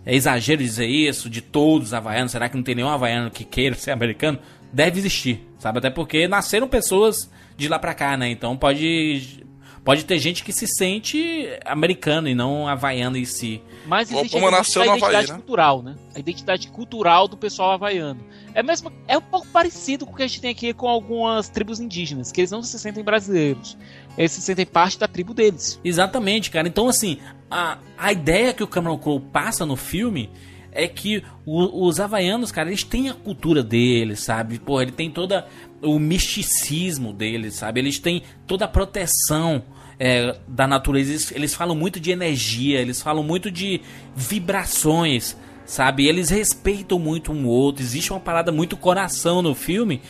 [0.04, 2.32] é exagero dizer isso de todos os havaianos.
[2.32, 4.38] Será que não tem nenhum havaiano que queira ser americano?
[4.70, 5.78] Deve existir, sabe?
[5.78, 8.28] Até porque nasceram pessoas de lá pra cá, né?
[8.28, 9.45] Então pode
[9.86, 13.62] pode ter gente que se sente americano e não havaiano em si.
[13.86, 15.34] Mas existe Como a nasceu no identidade Havaí, né?
[15.36, 15.94] cultural, né?
[16.14, 18.20] A identidade cultural do pessoal havaiano.
[18.52, 21.48] É mesmo, é um pouco parecido com o que a gente tem aqui com algumas
[21.48, 23.78] tribos indígenas, que eles não se sentem brasileiros.
[24.18, 25.80] Eles se sentem parte da tribo deles.
[25.84, 26.66] Exatamente, cara.
[26.66, 27.18] Então, assim,
[27.50, 30.28] a, a ideia que o Cameron Crowe passa no filme
[30.72, 34.58] é que o- os havaianos, cara, eles têm a cultura deles, sabe?
[34.58, 35.46] Pô, ele tem toda
[35.80, 37.80] o misticismo deles, sabe?
[37.80, 39.62] Eles têm toda a proteção
[39.98, 41.10] é, da natureza.
[41.10, 43.80] Eles, eles falam muito de energia, eles falam muito de
[44.14, 46.06] vibrações, sabe?
[46.06, 47.82] Eles respeitam muito um outro.
[47.82, 50.00] Existe uma parada muito coração no filme.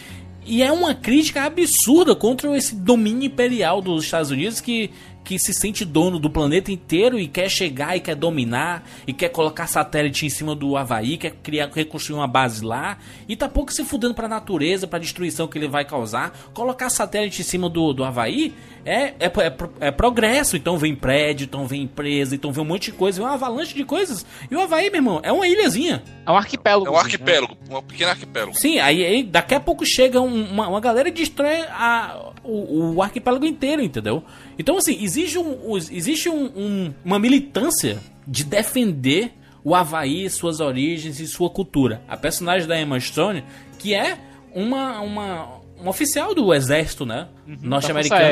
[0.44, 4.90] E é uma crítica absurda contra esse domínio imperial dos Estados Unidos que,
[5.26, 9.28] que se sente dono do planeta inteiro e quer chegar e quer dominar e quer
[9.28, 12.96] colocar satélite em cima do Havaí, quer criar, reconstruir uma base lá
[13.28, 16.30] e tá pouco se fudendo pra natureza, pra destruição que ele vai causar.
[16.54, 18.54] Colocar satélite em cima do, do Havaí
[18.84, 19.56] é, é, é,
[19.88, 20.56] é progresso.
[20.56, 23.74] Então vem prédio, então vem empresa, então vem um monte de coisa, vem uma avalanche
[23.74, 24.24] de coisas.
[24.48, 26.04] E o Havaí, meu irmão, é uma ilhazinha.
[26.24, 26.86] É um arquipélago.
[26.86, 28.54] É um arquipélago, um pequeno arquipélago.
[28.56, 32.94] Sim, aí, aí daqui a pouco chega um- uma, uma galera e destrói a, o,
[32.94, 34.22] o arquipélago inteiro, entendeu?
[34.58, 39.32] Então, assim, existe, um, existe um- um- uma militância de defender
[39.62, 42.02] o Havaí, suas origens e sua cultura.
[42.08, 43.44] A personagem da Emma Stone,
[43.78, 44.16] que é
[44.54, 45.48] uma, uma,
[45.78, 47.28] uma oficial do exército, né?
[47.46, 48.22] Uhum, Norte-americano.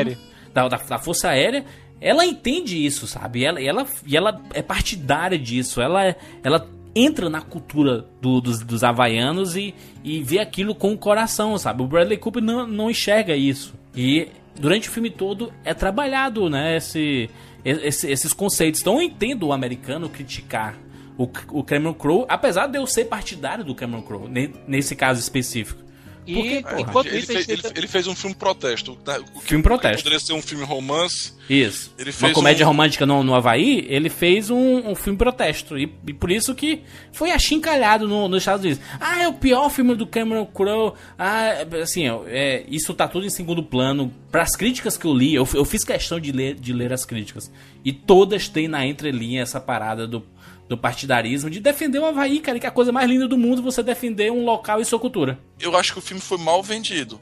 [0.53, 1.65] Da, da, da Força Aérea.
[2.01, 3.43] Ela entende isso, sabe?
[3.43, 5.81] Ela, ela, e ela é partidária disso.
[5.81, 9.73] Ela, ela entra na cultura do- dos, dos havaianos e,
[10.03, 11.83] e vê aquilo com o coração, sabe?
[11.83, 13.73] O Bradley Cooper não, não enxerga isso.
[13.95, 14.27] E
[14.59, 16.77] durante o filme todo é trabalhado, né?
[16.77, 17.29] Esse,
[17.63, 18.81] esse- esses conceitos.
[18.81, 20.75] Então eu entendo o americano criticar
[21.17, 25.19] o, o Cameron Crowe, apesar de eu ser partidário do Cameron Crowe, ne- nesse caso
[25.19, 25.81] específico.
[26.27, 28.97] E Porque, enquanto porra, ele, isso, a fez, ele, ele fez um filme protesto.
[29.05, 29.19] né?
[29.35, 29.97] O que Filme protesto.
[30.03, 31.33] Poderia ser um filme romance.
[31.49, 31.93] Isso.
[31.99, 35.77] Ele Uma fez comédia um- romântica no, no Havaí, ele fez um, um filme protesto.
[35.77, 38.83] E, e por isso que foi achincalhado no, nos Estados Unidos.
[38.99, 40.93] Ah, é o pior filme do Cameron Crowe.
[41.17, 44.11] Ah, é- assim, é, isso tá tudo em segundo plano.
[44.31, 47.05] Para as críticas que eu li, eu, eu fiz questão de ler, de ler as
[47.05, 47.51] críticas.
[47.83, 50.25] E todas têm na entrelinha essa parada do,
[50.67, 53.61] do partidarismo, de defender o Havaí, cara, que é a coisa mais linda do mundo
[53.61, 55.37] você defender um local e sua cultura.
[55.65, 57.19] Eu acho que o filme foi mal vendido.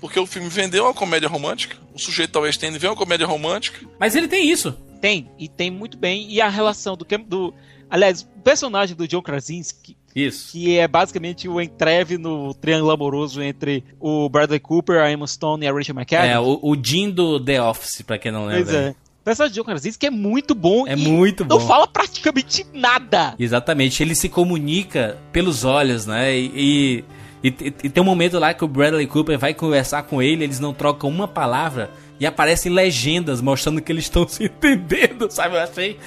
[0.00, 1.76] Porque o filme vendeu uma comédia romântica.
[1.94, 3.86] O sujeito da West End vê uma comédia romântica.
[3.98, 4.72] Mas ele tem isso.
[5.00, 6.30] Tem, e tem muito bem.
[6.30, 7.04] E a relação do.
[7.04, 7.54] Do
[7.88, 10.52] aliás, o personagem do John Krasinski, Isso.
[10.52, 15.64] que é basicamente o entreve no triângulo amoroso entre o Bradley Cooper, a Emma Stone
[15.64, 16.32] e a Rachel McAdams.
[16.32, 18.64] É, o, o Jim do The Office, pra quem não lembra.
[18.64, 18.90] Pois é.
[18.90, 20.86] O personagem do John Krasinski é muito bom.
[20.86, 21.66] É e muito Não bom.
[21.66, 23.34] fala praticamente nada.
[23.38, 26.34] Exatamente, ele se comunica pelos olhos, né?
[26.34, 27.04] E, e,
[27.48, 30.60] e- e tem um momento lá que o Bradley Cooper vai conversar com ele, eles
[30.60, 35.56] não trocam uma palavra e aparecem legendas mostrando que eles estão se entendendo, sabe?
[35.56, 35.98] Eu achei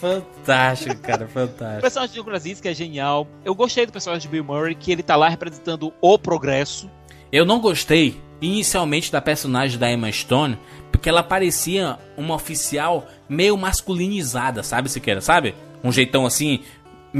[0.00, 1.80] fantástico, cara, O fantástico.
[1.82, 3.26] personagem do John Krasinski é genial.
[3.44, 6.88] Eu gostei do personagem de Bill Murray, que ele tá lá representando o progresso.
[7.32, 10.58] Eu não gostei inicialmente da personagem da Emma Stone,
[10.92, 15.54] porque ela parecia uma oficial meio masculinizada, sabe, Siqueira, sabe?
[15.82, 16.60] Um jeitão assim,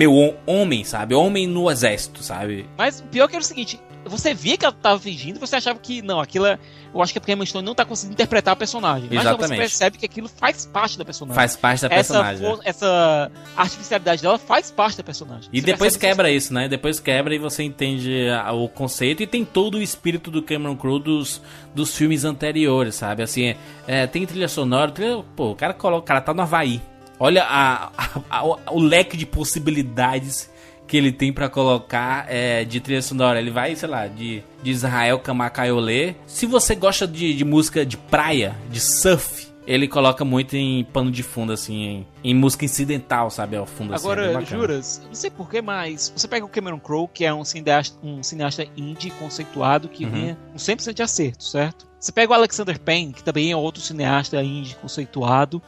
[0.07, 1.15] hom- homem, sabe?
[1.15, 2.67] Homem no exército, sabe?
[2.77, 5.57] Mas o pior que era o seguinte: você via que ela tava fingindo e você
[5.57, 6.59] achava que não, aquilo é.
[6.95, 9.11] Eu acho que é porque a Emma Stone não tá conseguindo interpretar a personagem.
[9.13, 9.59] Mas não, você Exatamente.
[9.59, 11.35] percebe que aquilo faz parte da personagem.
[11.35, 12.47] Faz parte da essa, personagem.
[12.49, 15.51] for- essa artificialidade dela faz parte da personagem.
[15.53, 16.67] E Você depois quebra isso, né?
[16.67, 20.99] Depois quebra e você entende o conceito e tem todo o espírito do Cameron Crowe
[21.03, 21.43] dos,
[21.75, 23.23] dos filmes anteriores, sabe?
[23.23, 23.55] Assim,
[23.87, 26.81] é, tem trilha sonora, trilha- pô, o cara coloca, o cara tá no Havaí.
[27.21, 30.51] Olha a, a- a- o- leque de possibilidades
[30.87, 33.39] que ele tem pra colocar é, de trilha sonora.
[33.39, 36.15] Ele vai, sei lá, de, de Israel Kamakayolê.
[36.27, 41.11] Se você gosta de, de música de praia, de surf, ele coloca muito em pano
[41.11, 43.55] de fundo, assim, em, em música incidental, sabe?
[43.55, 47.07] Ao fundo, assim, é Agora, juras, não sei porquê, mas você pega o Cameron Crowe,
[47.13, 50.11] que é um cineasta, um cineasta indie conceituado que Uhum.
[50.11, 51.87] vinha com 100% de acerto, certo?
[52.01, 55.61] Você pega o Alexander Payne, que também é outro cineasta indie conceituado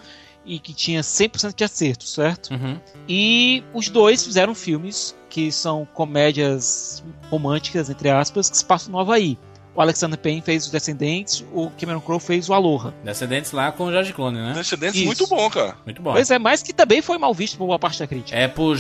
[0.45, 2.51] e que tinha 100% de acerto, certo?
[2.53, 2.79] Uhum.
[3.09, 8.99] E os dois fizeram filmes que são comédias românticas, entre aspas, que se passam no
[8.99, 9.39] Havaí.
[9.75, 12.93] o Alexander Payne fez os Descendentes, o Cameron Crowe fez o Aloha.
[13.05, 14.53] Descendentes lá com o George Clooney, né?
[14.55, 15.07] Descendentes Isso.
[15.07, 15.77] muito bom, cara.
[15.85, 16.13] Muito bom.
[16.13, 18.37] Pois é, mas que também foi mal visto por boa parte da crítica.
[18.37, 18.77] É por,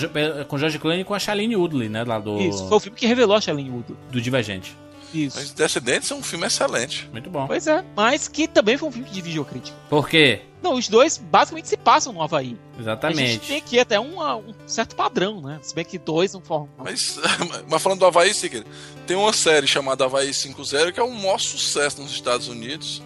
[0.49, 2.03] com o George Clooney e com a Shailene Woodley, né?
[2.03, 3.97] Lá do, Isso, foi o filme que revelou a Shailene Woodley.
[4.11, 4.77] do Divergente.
[5.13, 5.37] Isso.
[5.39, 7.09] Mas Descendentes é um filme excelente.
[7.13, 7.47] Muito bom.
[7.47, 9.77] Pois é, mas que também foi um filme que dividiu a crítica.
[9.89, 10.43] Por quê?
[10.63, 12.49] Não, os dois basicamente se passam no Havaí.
[12.49, 13.39] A gente Exatamente.
[13.49, 15.59] tem aqui até um, um certo padrão, né?
[15.63, 16.69] Se bem que dois não formam.
[16.79, 17.19] Mas,
[17.69, 18.67] mas falando do Havaí, Siqueira,
[19.07, 23.03] tem uma série chamada Havaí 5.0 que é um maior sucesso nos Estados Unidos.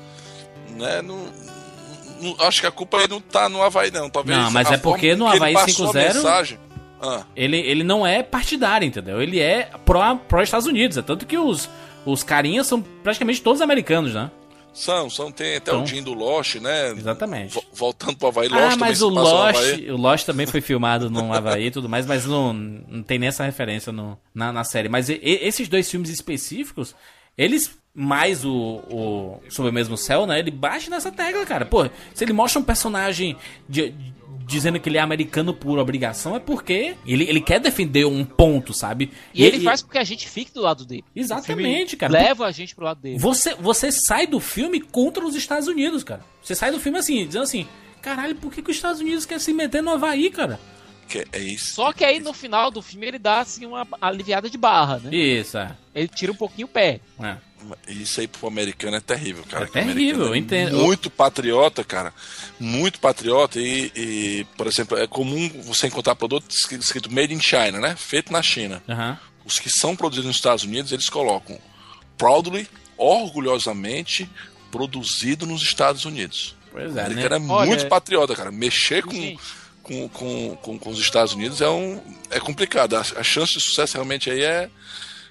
[0.76, 1.00] Né?
[1.00, 1.16] Não,
[2.20, 4.10] não- acho que a culpa aí não tá no Havaí, não.
[4.10, 6.58] Talvez Não, mas a é porque no Havaí passou a 5.0 mensagem-
[7.00, 9.20] Ah, Ele, ele não é partidário, entendeu?
[9.22, 10.96] Ele é pró, pró Estados Unidos.
[10.96, 11.68] É tanto que os,
[12.06, 14.30] os carinhas são praticamente todos americanos, né?
[14.72, 15.84] são, são, tem até Então.
[15.84, 16.90] o Jim do Lost, né?
[16.90, 17.54] Exatamente.
[17.54, 21.08] Vo- Voltando pro Havaí, Ah, Lost também mas o Lost, o Lost também foi filmado
[21.08, 24.88] no Havaí e tudo mais, mas não, não tem nessa referência no, na, na série.
[24.88, 26.92] Mas e- e- esses dois filmes específicos,
[27.38, 28.52] eles, mais o,
[28.90, 30.40] o Sob o Mesmo Céu, né?
[30.40, 31.64] Ele bate nessa tecla, cara.
[31.64, 33.36] Pô, se ele mostra um personagem
[33.68, 34.14] de- de-
[34.46, 38.72] dizendo que ele é americano por obrigação, é porque ele, ele quer defender um ponto,
[38.72, 39.10] sabe?
[39.32, 41.04] E ele, faz com que a gente fique do lado dele.
[41.14, 42.12] Exatamente, cara.
[42.12, 43.18] Leva a gente pro lado dele.
[43.18, 46.24] Você, você sai do filme contra os Estados Unidos, cara.
[46.42, 47.66] Você sai do filme assim, dizendo assim,
[48.02, 50.60] caralho, por que, que os Estados Unidos quer se meter no Havaí, cara?
[51.08, 51.74] Que é isso.
[51.74, 55.14] Só que aí no final do filme ele dá assim uma aliviada de barra, né?
[55.14, 55.76] Isso, é.
[55.94, 57.00] Ele tira um pouquinho o pé.
[57.20, 57.36] É.
[57.88, 59.64] Isso aí pro americano é terrível, cara.
[59.64, 60.76] É o terrível, eu é entendo.
[60.76, 62.12] Muito patriota, cara.
[62.58, 63.58] Muito patriota.
[63.60, 67.94] E, e, por exemplo, é comum você encontrar produto escrito Made in China, né?
[67.96, 68.82] Feito na China.
[68.88, 69.18] Aham.
[69.44, 71.58] Os que são produzidos nos Estados Unidos, eles colocam
[72.16, 74.28] proudly, orgulhosamente,
[74.70, 76.56] produzido nos Estados Unidos.
[76.72, 77.52] Pois O é, americano né?
[77.52, 78.50] é Olha- muito patriota, cara.
[78.50, 79.40] Mexer com, Gente.
[79.82, 82.00] com, com, com, com os Estados Unidos é, um,
[82.30, 82.96] é complicado.
[82.96, 84.70] A, a chance de sucesso realmente aí é,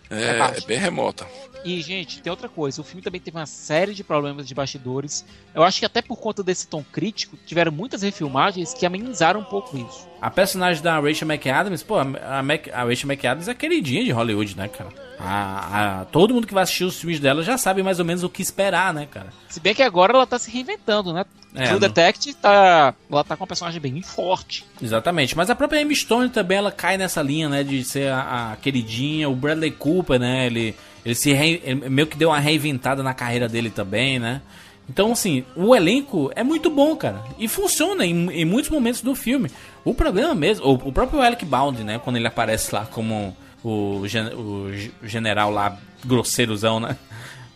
[0.09, 1.27] é, É é bem remota.
[1.63, 2.81] E, gente, tem outra coisa.
[2.81, 5.23] O filme também teve uma série de problemas de bastidores.
[5.55, 9.45] Eu acho que até por conta desse tom crítico, tiveram muitas refilmagens que amenizaram um
[9.45, 10.07] pouco isso.
[10.21, 14.57] A personagem da Rachel McAdams, pô, a, Mac, a Rachel McAdams é queridinha de Hollywood,
[14.57, 14.89] né, cara?
[15.19, 18.23] A, a- todo mundo que vai assistir os filmes dela já sabe mais ou menos
[18.23, 19.27] o que esperar, né, cara?
[19.47, 21.25] Se bem que agora ela tá se reinventando, né?
[21.55, 22.93] É, True Detective tá.
[23.11, 24.65] Ela tá com uma personagem bem forte.
[24.81, 28.53] Exatamente, mas a própria Emma Stone também ela cai nessa linha, né, de ser a,
[28.53, 30.75] a queridinha, o Bradley Cooper, né, ele,
[31.05, 34.41] ele se ele meio que deu uma reinventada na carreira dele também, né.
[34.89, 39.15] Então, assim, o elenco é muito bom, cara, e funciona em, em muitos momentos do
[39.15, 39.49] filme.
[39.85, 44.01] O problema mesmo, o, o próprio Alec Baldwin, né, quando ele aparece lá como o,
[44.01, 46.97] o ge- general lá grosseirozão, né.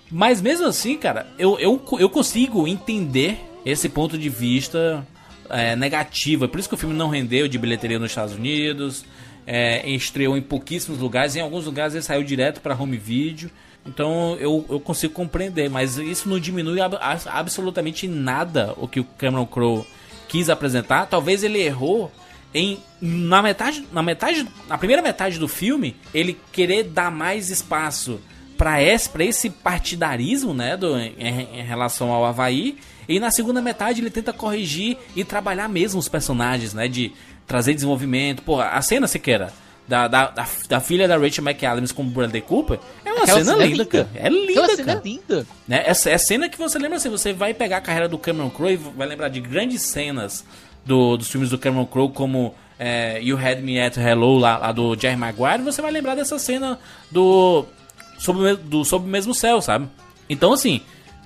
[0.09, 5.05] Mas mesmo assim, cara, eu, eu, eu consigo entender esse ponto de vista
[5.49, 6.45] é, negativo.
[6.45, 9.03] É por isso que o filme não rendeu de bilheteria nos Estados Unidos.
[9.47, 11.35] É, estreou em pouquíssimos lugares.
[11.35, 13.49] Em alguns lugares ele saiu direto para home video.
[13.85, 15.69] Então eu, eu consigo compreender.
[15.69, 19.87] Mas isso não diminui ab- absolutamente nada o que o Cameron Crowe
[20.27, 21.05] quis apresentar.
[21.05, 22.11] Talvez ele errou
[22.53, 28.19] em na metade, na metade, na primeira metade do filme, ele querer dar mais espaço
[28.57, 32.77] para esse, esse partidarismo, né, do, em, em relação ao Havaí,
[33.07, 37.11] e na segunda metade ele tenta corrigir e trabalhar mesmo os personagens, né, de
[37.47, 38.43] trazer desenvolvimento.
[38.43, 39.51] Pô, a cena sequer
[39.87, 43.45] da, da, da, da filha da Rachel McAdams com o Bradley Cooper é uma cena,
[43.45, 43.85] cena é linda, linda.
[43.85, 44.09] cara.
[44.15, 44.99] É linda, Aquela cena cara.
[44.99, 45.47] é linda.
[45.67, 45.83] Né?
[45.85, 48.49] Essa é a cena que você lembra assim, você vai pegar a carreira do Cameron
[48.49, 50.43] Crowe e vai lembrar de grandes cenas
[50.85, 54.71] do, dos filmes do Cameron Crowe, como é, You Had Me At Hello, lá, lá
[54.71, 56.77] do Jerry Maguire, você vai lembrar dessa cena
[57.09, 57.65] do
[58.17, 59.87] Sob, do Sob o Mesmo Céu, sabe?
[60.29, 60.81] Então, assim,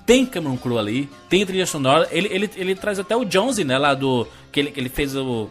[0.06, 3.78] tem Cameron Crowe ali, tem trilha sonora, ele, ele, ele traz até o Jonesy, né,
[3.78, 4.28] lá do...
[4.52, 5.50] que ele, que ele fez o...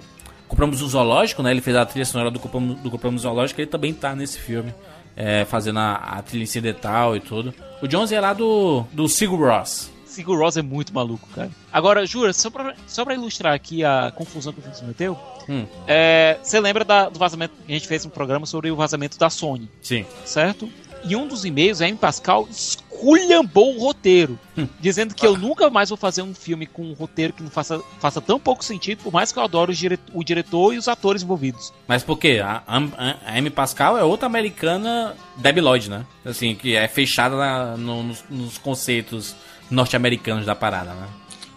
[0.50, 1.50] Compramos um zoológico, né?
[1.52, 4.74] Ele fez a trilha sonora do Compramos, do Compramos Zoológico, ele também tá nesse filme.
[5.16, 7.52] é, fazendo a, a trilha incidental e tudo.
[7.82, 9.90] O Jones é lá do, do Sigur Ross.
[10.06, 11.50] Sigur Rós é muito maluco, cara.
[11.72, 15.18] Agora, Jura, só pra, só pra ilustrar aqui a confusão que o filme se meteu,
[15.48, 15.66] Hum.
[15.86, 19.18] é, você lembra da- do vazamento que a gente fez um programa sobre o vazamento
[19.18, 20.04] da Sony, Sim.
[20.24, 20.68] certo?
[21.04, 24.66] Em um dos e-mails, a Amy Pascal esculhambou o roteiro, Hum.
[24.80, 27.80] dizendo que eu nunca mais vou fazer um filme com um roteiro que não faça,
[27.98, 30.88] faça tão pouco sentido, por mais que eu adore o, dire- o diretor e os
[30.88, 31.72] atores envolvidos.
[31.88, 32.40] Mas por quê?
[32.44, 32.78] A, a,
[33.26, 36.04] a Amy Pascal é outra americana Debbie Lloyd, né?
[36.24, 39.34] Assim, que é fechada na- no- nos, nos conceitos
[39.70, 41.08] norte-americanos da parada, né?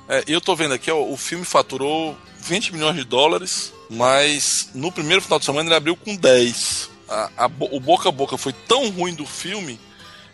[0.08, 4.92] É, eu tô vendo aqui, ó, o filme faturou 20 milhões de dólares, mas no
[4.92, 6.90] primeiro final de semana ele abriu com 10.
[7.10, 9.80] A, a o boca a boca foi tão ruim do filme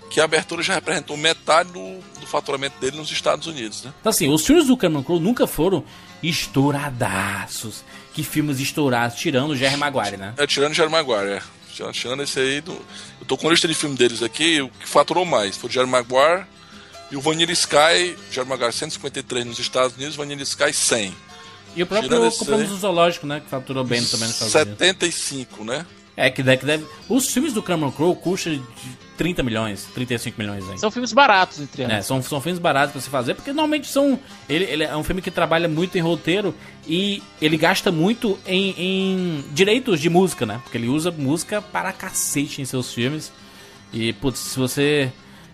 [0.09, 3.93] que a abertura já representou metade do, do faturamento dele nos Estados Unidos, né?
[3.99, 5.84] Então, assim, os filmes do Cameron Crowe nunca foram
[6.22, 7.84] estouradaços.
[8.13, 10.34] Que filmes estourados, tirando o Jerry Maguire, né?
[10.36, 11.41] É tirando Jerry Maguire, é.
[11.93, 12.74] Tirando esse aí, do...
[12.74, 15.72] eu tô com a lista de filme deles aqui, o que faturou mais foi o
[15.72, 16.43] Jerry Maguire
[17.09, 21.15] e o Vanilla Sky, Jerry Maguire 153 nos Estados Unidos, Vanilla Sky 100.
[21.76, 23.39] E o próprio Tirando Compramos o Zoológico, né?
[23.39, 24.80] Que faturou bem também nos Estados Unidos.
[24.80, 25.86] 75, né?
[26.20, 26.86] É, que deve, que deve.
[27.07, 28.61] Os filmes do Cameron Crowe custam de
[29.17, 30.63] 30 milhões, 35 milhões.
[30.80, 32.05] São filmes baratos, entre É, aspas.
[32.05, 34.20] são, são filmes baratos pra se fazer, porque normalmente são.
[34.47, 36.53] Ele, ele é um filme que trabalha muito em roteiro
[36.88, 40.59] e ele gasta muito em, em direitos de música, né?
[40.63, 43.32] Porque ele usa música para cacete em seus filmes.
[43.93, 45.11] E, putz, se você.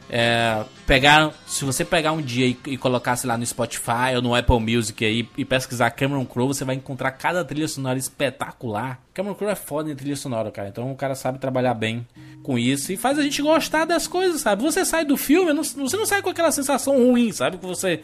[0.10, 1.32] É, pegar.
[1.46, 4.60] Se você pegar um dia e, e colocar, sei lá, no Spotify ou no Apple
[4.60, 9.00] Music aí e pesquisar Cameron Crowe, você vai encontrar cada trilha sonora espetacular.
[9.14, 10.68] Cameron Crowe é foda em trilha sonora, cara.
[10.70, 12.06] Então o cara sabe trabalhar bem
[12.44, 14.62] com isso e faz a gente gostar das coisas, sabe?
[14.62, 17.58] Você sai do filme, não- você não sai com aquela sensação ruim, sabe?
[17.58, 18.02] Que você.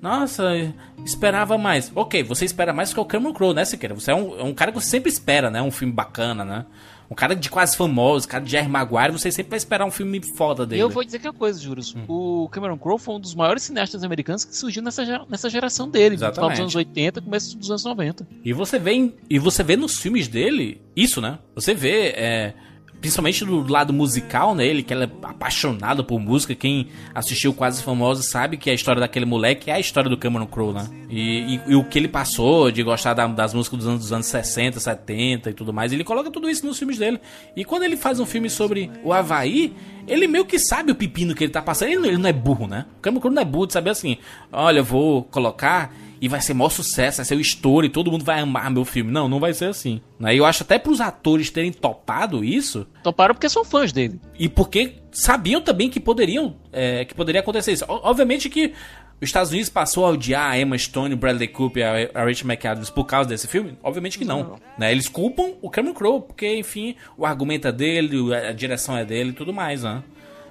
[0.00, 0.72] Nossa,
[1.04, 1.92] esperava mais.
[1.94, 3.94] Ok, você espera mais que o Cameron Crowe, né, Siqueira?
[3.94, 5.60] Você é um, é um cara que você sempre espera, né?
[5.60, 6.64] Um filme bacana, né?
[7.10, 10.20] Um cara de quase famoso, cara de Jerry Maguire, você sempre vai esperar um filme
[10.36, 10.80] foda dele.
[10.80, 11.92] eu vou dizer que uma coisa, Juros.
[11.94, 12.04] Hum.
[12.06, 16.10] O Cameron Crowe foi um dos maiores cineastas americanos que surgiu nessa, nessa geração dele,
[16.14, 16.52] no final Exatamente.
[16.52, 18.28] dos anos 80 começo dos anos 90.
[18.44, 21.40] E você vê em- e você vê nos filmes dele isso, né?
[21.56, 22.54] Você vê é,
[23.00, 24.66] principalmente do lado musical, né?
[24.66, 26.54] Ele que é apaixonado por música.
[26.54, 30.46] Quem assistiu Quase Famoso sabe que a história daquele moleque é a história do Cameron
[30.46, 30.88] Crowe, né?
[31.08, 34.12] E, e- e o que ele passou de gostar da- das músicas dos anos, dos
[34.12, 37.18] anos 60, 70 e tudo mais, ele coloca tudo isso nos filmes dele.
[37.56, 39.72] E quando ele faz um filme sobre o Havaí,
[40.06, 41.88] ele meio que sabe o pepino que ele tá passando.
[41.88, 42.86] Ele, não- ele não é burro, né?
[42.98, 44.18] O Cameron Crowe não é burro de saber assim,
[44.52, 48.10] olha, eu vou colocar e vai ser maior sucesso, vai ser o estouro e todo
[48.10, 49.10] mundo vai amar meu filme.
[49.10, 50.00] Não, não vai ser assim.
[50.18, 50.34] Né?
[50.34, 52.86] E eu acho até pros atores terem topado isso.
[53.02, 54.20] Toparam porque são fãs dele.
[54.38, 56.56] E porque sabiam também que poderiam.
[56.72, 57.84] é, que poderia acontecer isso.
[57.88, 58.74] Obviamente que
[59.20, 62.46] os Estados Unidos passou a odiar a Emma Stone, o Bradley Cooper e a Rachel
[62.46, 63.76] McAdams por causa desse filme?
[63.82, 64.56] Obviamente que não.
[64.78, 64.92] Né?
[64.92, 69.04] Eles culpam o Cameron Crowe, porque, enfim, o argumento é dele, a a direção é
[69.04, 70.02] dele e tudo mais, né?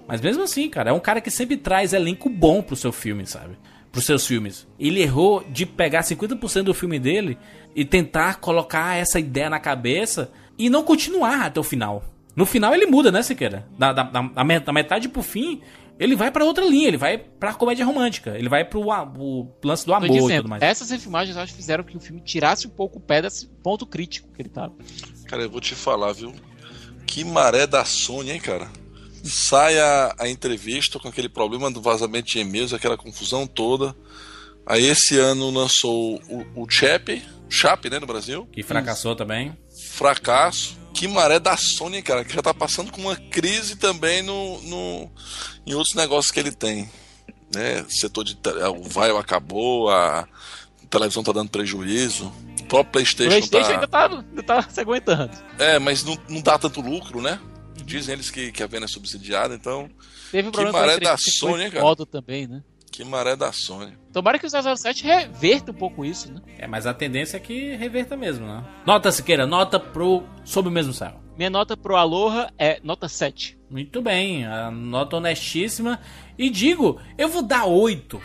[0.07, 3.25] Mas mesmo assim, cara, é um cara que sempre traz elenco bom pro seu filme,
[3.25, 3.55] sabe?
[3.91, 4.67] Pros seus filmes.
[4.79, 7.37] Ele errou de pegar 50% do filme dele
[7.75, 12.03] e tentar colocar essa ideia na cabeça e não continuar até o final.
[12.35, 13.67] No final ele muda, né, Siqueira?
[13.77, 15.61] Da, da, da, da met- da metade pro fim,
[15.99, 19.47] ele vai pra outra linha, ele vai pra comédia romântica, ele vai pro, a- pro
[19.63, 20.61] lance do amor e dizendo, tudo mais.
[20.61, 23.47] essas refilmagens eu acho que fizeram que o filme tirasse um pouco o pé desse
[23.63, 24.73] ponto crítico que ele tava.
[25.25, 26.31] Cara, eu vou te falar, viu?
[27.05, 28.69] Que maré da Sony, hein, cara?
[29.23, 33.95] Sai a, a entrevista com aquele problema do vazamento de e-mails, aquela confusão toda.
[34.65, 38.47] Aí esse ano lançou o, o Chap, Chap, né, no Brasil.
[38.51, 39.57] Que fracassou também.
[39.93, 40.77] Fracasso.
[40.93, 45.11] Que maré da Sony, cara, que já tá passando com uma crise também no, no,
[45.65, 46.89] em outros negócios que ele tem.
[47.53, 47.85] Né?
[47.87, 48.37] Setor de.
[48.77, 50.27] O Vai acabou, a
[50.89, 52.31] televisão tá dando prejuízo.
[52.59, 53.73] O próprio O PlayStation, PlayStation tá.
[53.73, 55.31] ainda tá, ainda tá se aguentando.
[55.57, 57.39] É, mas não, não dá tanto lucro, né?
[57.85, 59.89] Dizem eles que, que a venda é subsidiada, então.
[60.31, 61.81] Teve um que problema maré com a da Sony, cara?
[61.81, 62.61] foda também, né?
[62.91, 63.93] Que maré da Sony.
[64.11, 66.41] Tomara que o 007 reverta um pouco isso, né?
[66.57, 68.63] É, mas a tendência é que reverta mesmo, né?
[68.85, 71.19] Nota, Siqueira, nota pro Sob o Mesmo Céu.
[71.37, 73.57] Minha nota pro Aloha é nota 7.
[73.69, 75.99] Muito bem, a nota honestíssima.
[76.37, 78.21] E digo, eu vou dar 8.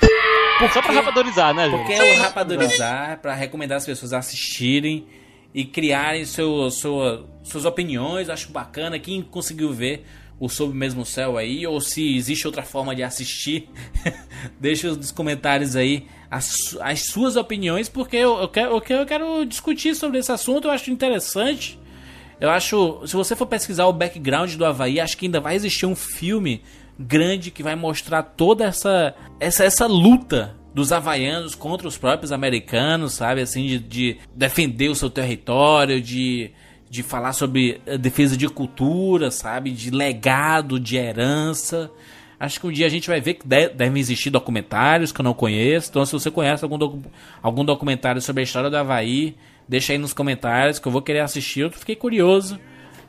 [0.72, 2.08] Só pra rapadorizar, né, Porque gente?
[2.08, 5.06] é o rapadorizar, pra recomendar as pessoas a assistirem
[5.54, 8.28] e criarem seu, sua, suas opiniões.
[8.28, 8.98] Acho bacana.
[8.98, 10.04] Quem conseguiu ver
[10.40, 13.68] o Sob o Mesmo Céu aí, ou se existe outra forma de assistir,
[14.58, 19.94] deixa nos comentários aí as, as suas opiniões, porque eu, eu quero- eu quero discutir
[19.94, 21.78] sobre esse assunto, eu acho interessante.
[22.40, 25.86] Eu acho, se você for pesquisar o background do Havaí, acho que ainda vai existir
[25.86, 26.62] um filme
[26.98, 33.12] grande que vai mostrar toda essa essa, essa luta dos havaianos contra os próprios americanos,
[33.14, 33.40] sabe?
[33.40, 36.50] Assim, de, de defender o seu território, de,
[36.90, 39.70] de falar sobre a defesa de cultura, sabe?
[39.70, 41.90] De legado, de herança.
[42.40, 45.24] Acho que um dia a gente vai ver que de- devem existir documentários que eu
[45.24, 45.88] não conheço.
[45.90, 47.02] Então, se você conhece algum, docu-
[47.40, 49.36] algum documentário sobre a história do Havaí,
[49.68, 51.60] deixa aí nos comentários que eu vou querer assistir.
[51.60, 52.58] Eu fiquei curioso.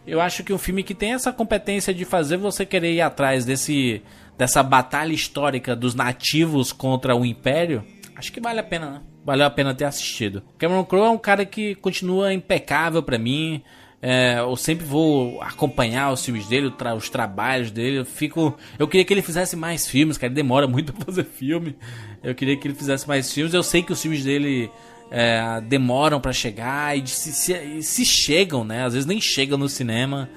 [0.06, 3.44] Eu acho que um filme que tem essa competência de fazer você querer ir atrás
[3.44, 4.04] desse
[4.38, 7.84] dessa batalha histórica dos nativos contra o Império,
[8.16, 9.02] acho que vale a pena, né?
[9.26, 10.44] Valeu a pena ter assistido.
[10.58, 13.62] Cameron Crowe é um cara que continua impecável pra mim.
[14.02, 17.98] É, eu sempre vou acompanhar os filmes dele, tra- os trabalhos dele.
[18.00, 20.28] Eu fico, eu queria que ele fizesse mais filmes, cara.
[20.28, 21.76] Ele demora muito pra fazer filme.
[22.22, 23.54] Eu queria que ele fizesse mais filmes.
[23.54, 24.70] Eu sei que os filmes dele
[25.10, 28.84] é, demoram pra chegar e se, se- se chegam, né?
[28.86, 30.30] Às vezes nem chegam no cinema.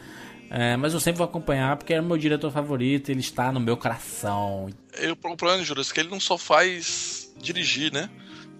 [0.50, 3.10] É, mas eu sempre vou acompanhar porque é o meu diretor favorito.
[3.10, 4.70] Ele está no meu coração.
[4.96, 8.08] Eu, o problema, Júlio, é que ele não só faz dirigir, né?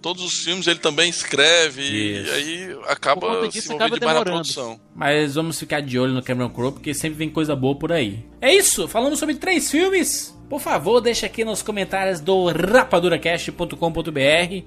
[0.01, 2.31] todos os filmes ele também escreve Isso.
[2.31, 4.53] e aí acaba conta se disso, envolvendo acaba demais na demorando.
[4.53, 4.79] produção.
[4.95, 8.25] Mas vamos ficar de olho no Cameron Crowe, porque sempre vem coisa boa por aí.
[8.41, 10.35] É isso, falamos sobre três filmes.
[10.49, 14.65] Por favor, deixa aqui nos comentários do rapaduracast.com.br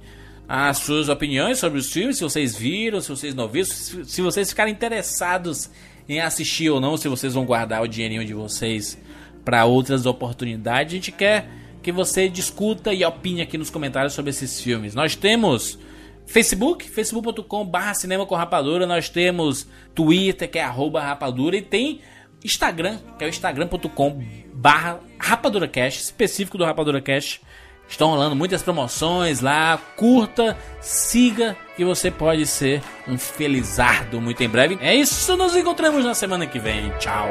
[0.49, 4.51] as suas opiniões sobre os filmes, se vocês viram, se vocês não viram, se vocês
[4.51, 5.71] ficarem interessados
[6.09, 8.99] em assistir ou não, se vocês vão guardar o dinheirinho de vocês
[9.45, 10.93] para outras oportunidades.
[10.93, 11.49] A gente quer
[11.83, 14.95] que você discuta e opine aqui nos comentários sobre esses filmes.
[14.95, 15.79] Nós temos
[16.27, 22.01] Facebook, facebook.com barra cinema com rapadura, nós temos Twitter, que é arroba rapadura, e tem
[22.45, 24.23] Instagram, que é o instagram.com
[24.55, 27.41] barra rapaduracast, específico do rapaduracast.
[27.93, 34.49] Estão rolando muitas promoções lá, curta, siga, que você pode ser um felizardo muito em
[34.49, 34.79] breve.
[34.81, 36.89] É isso, nos encontramos na semana que vem.
[36.99, 37.29] Tchau!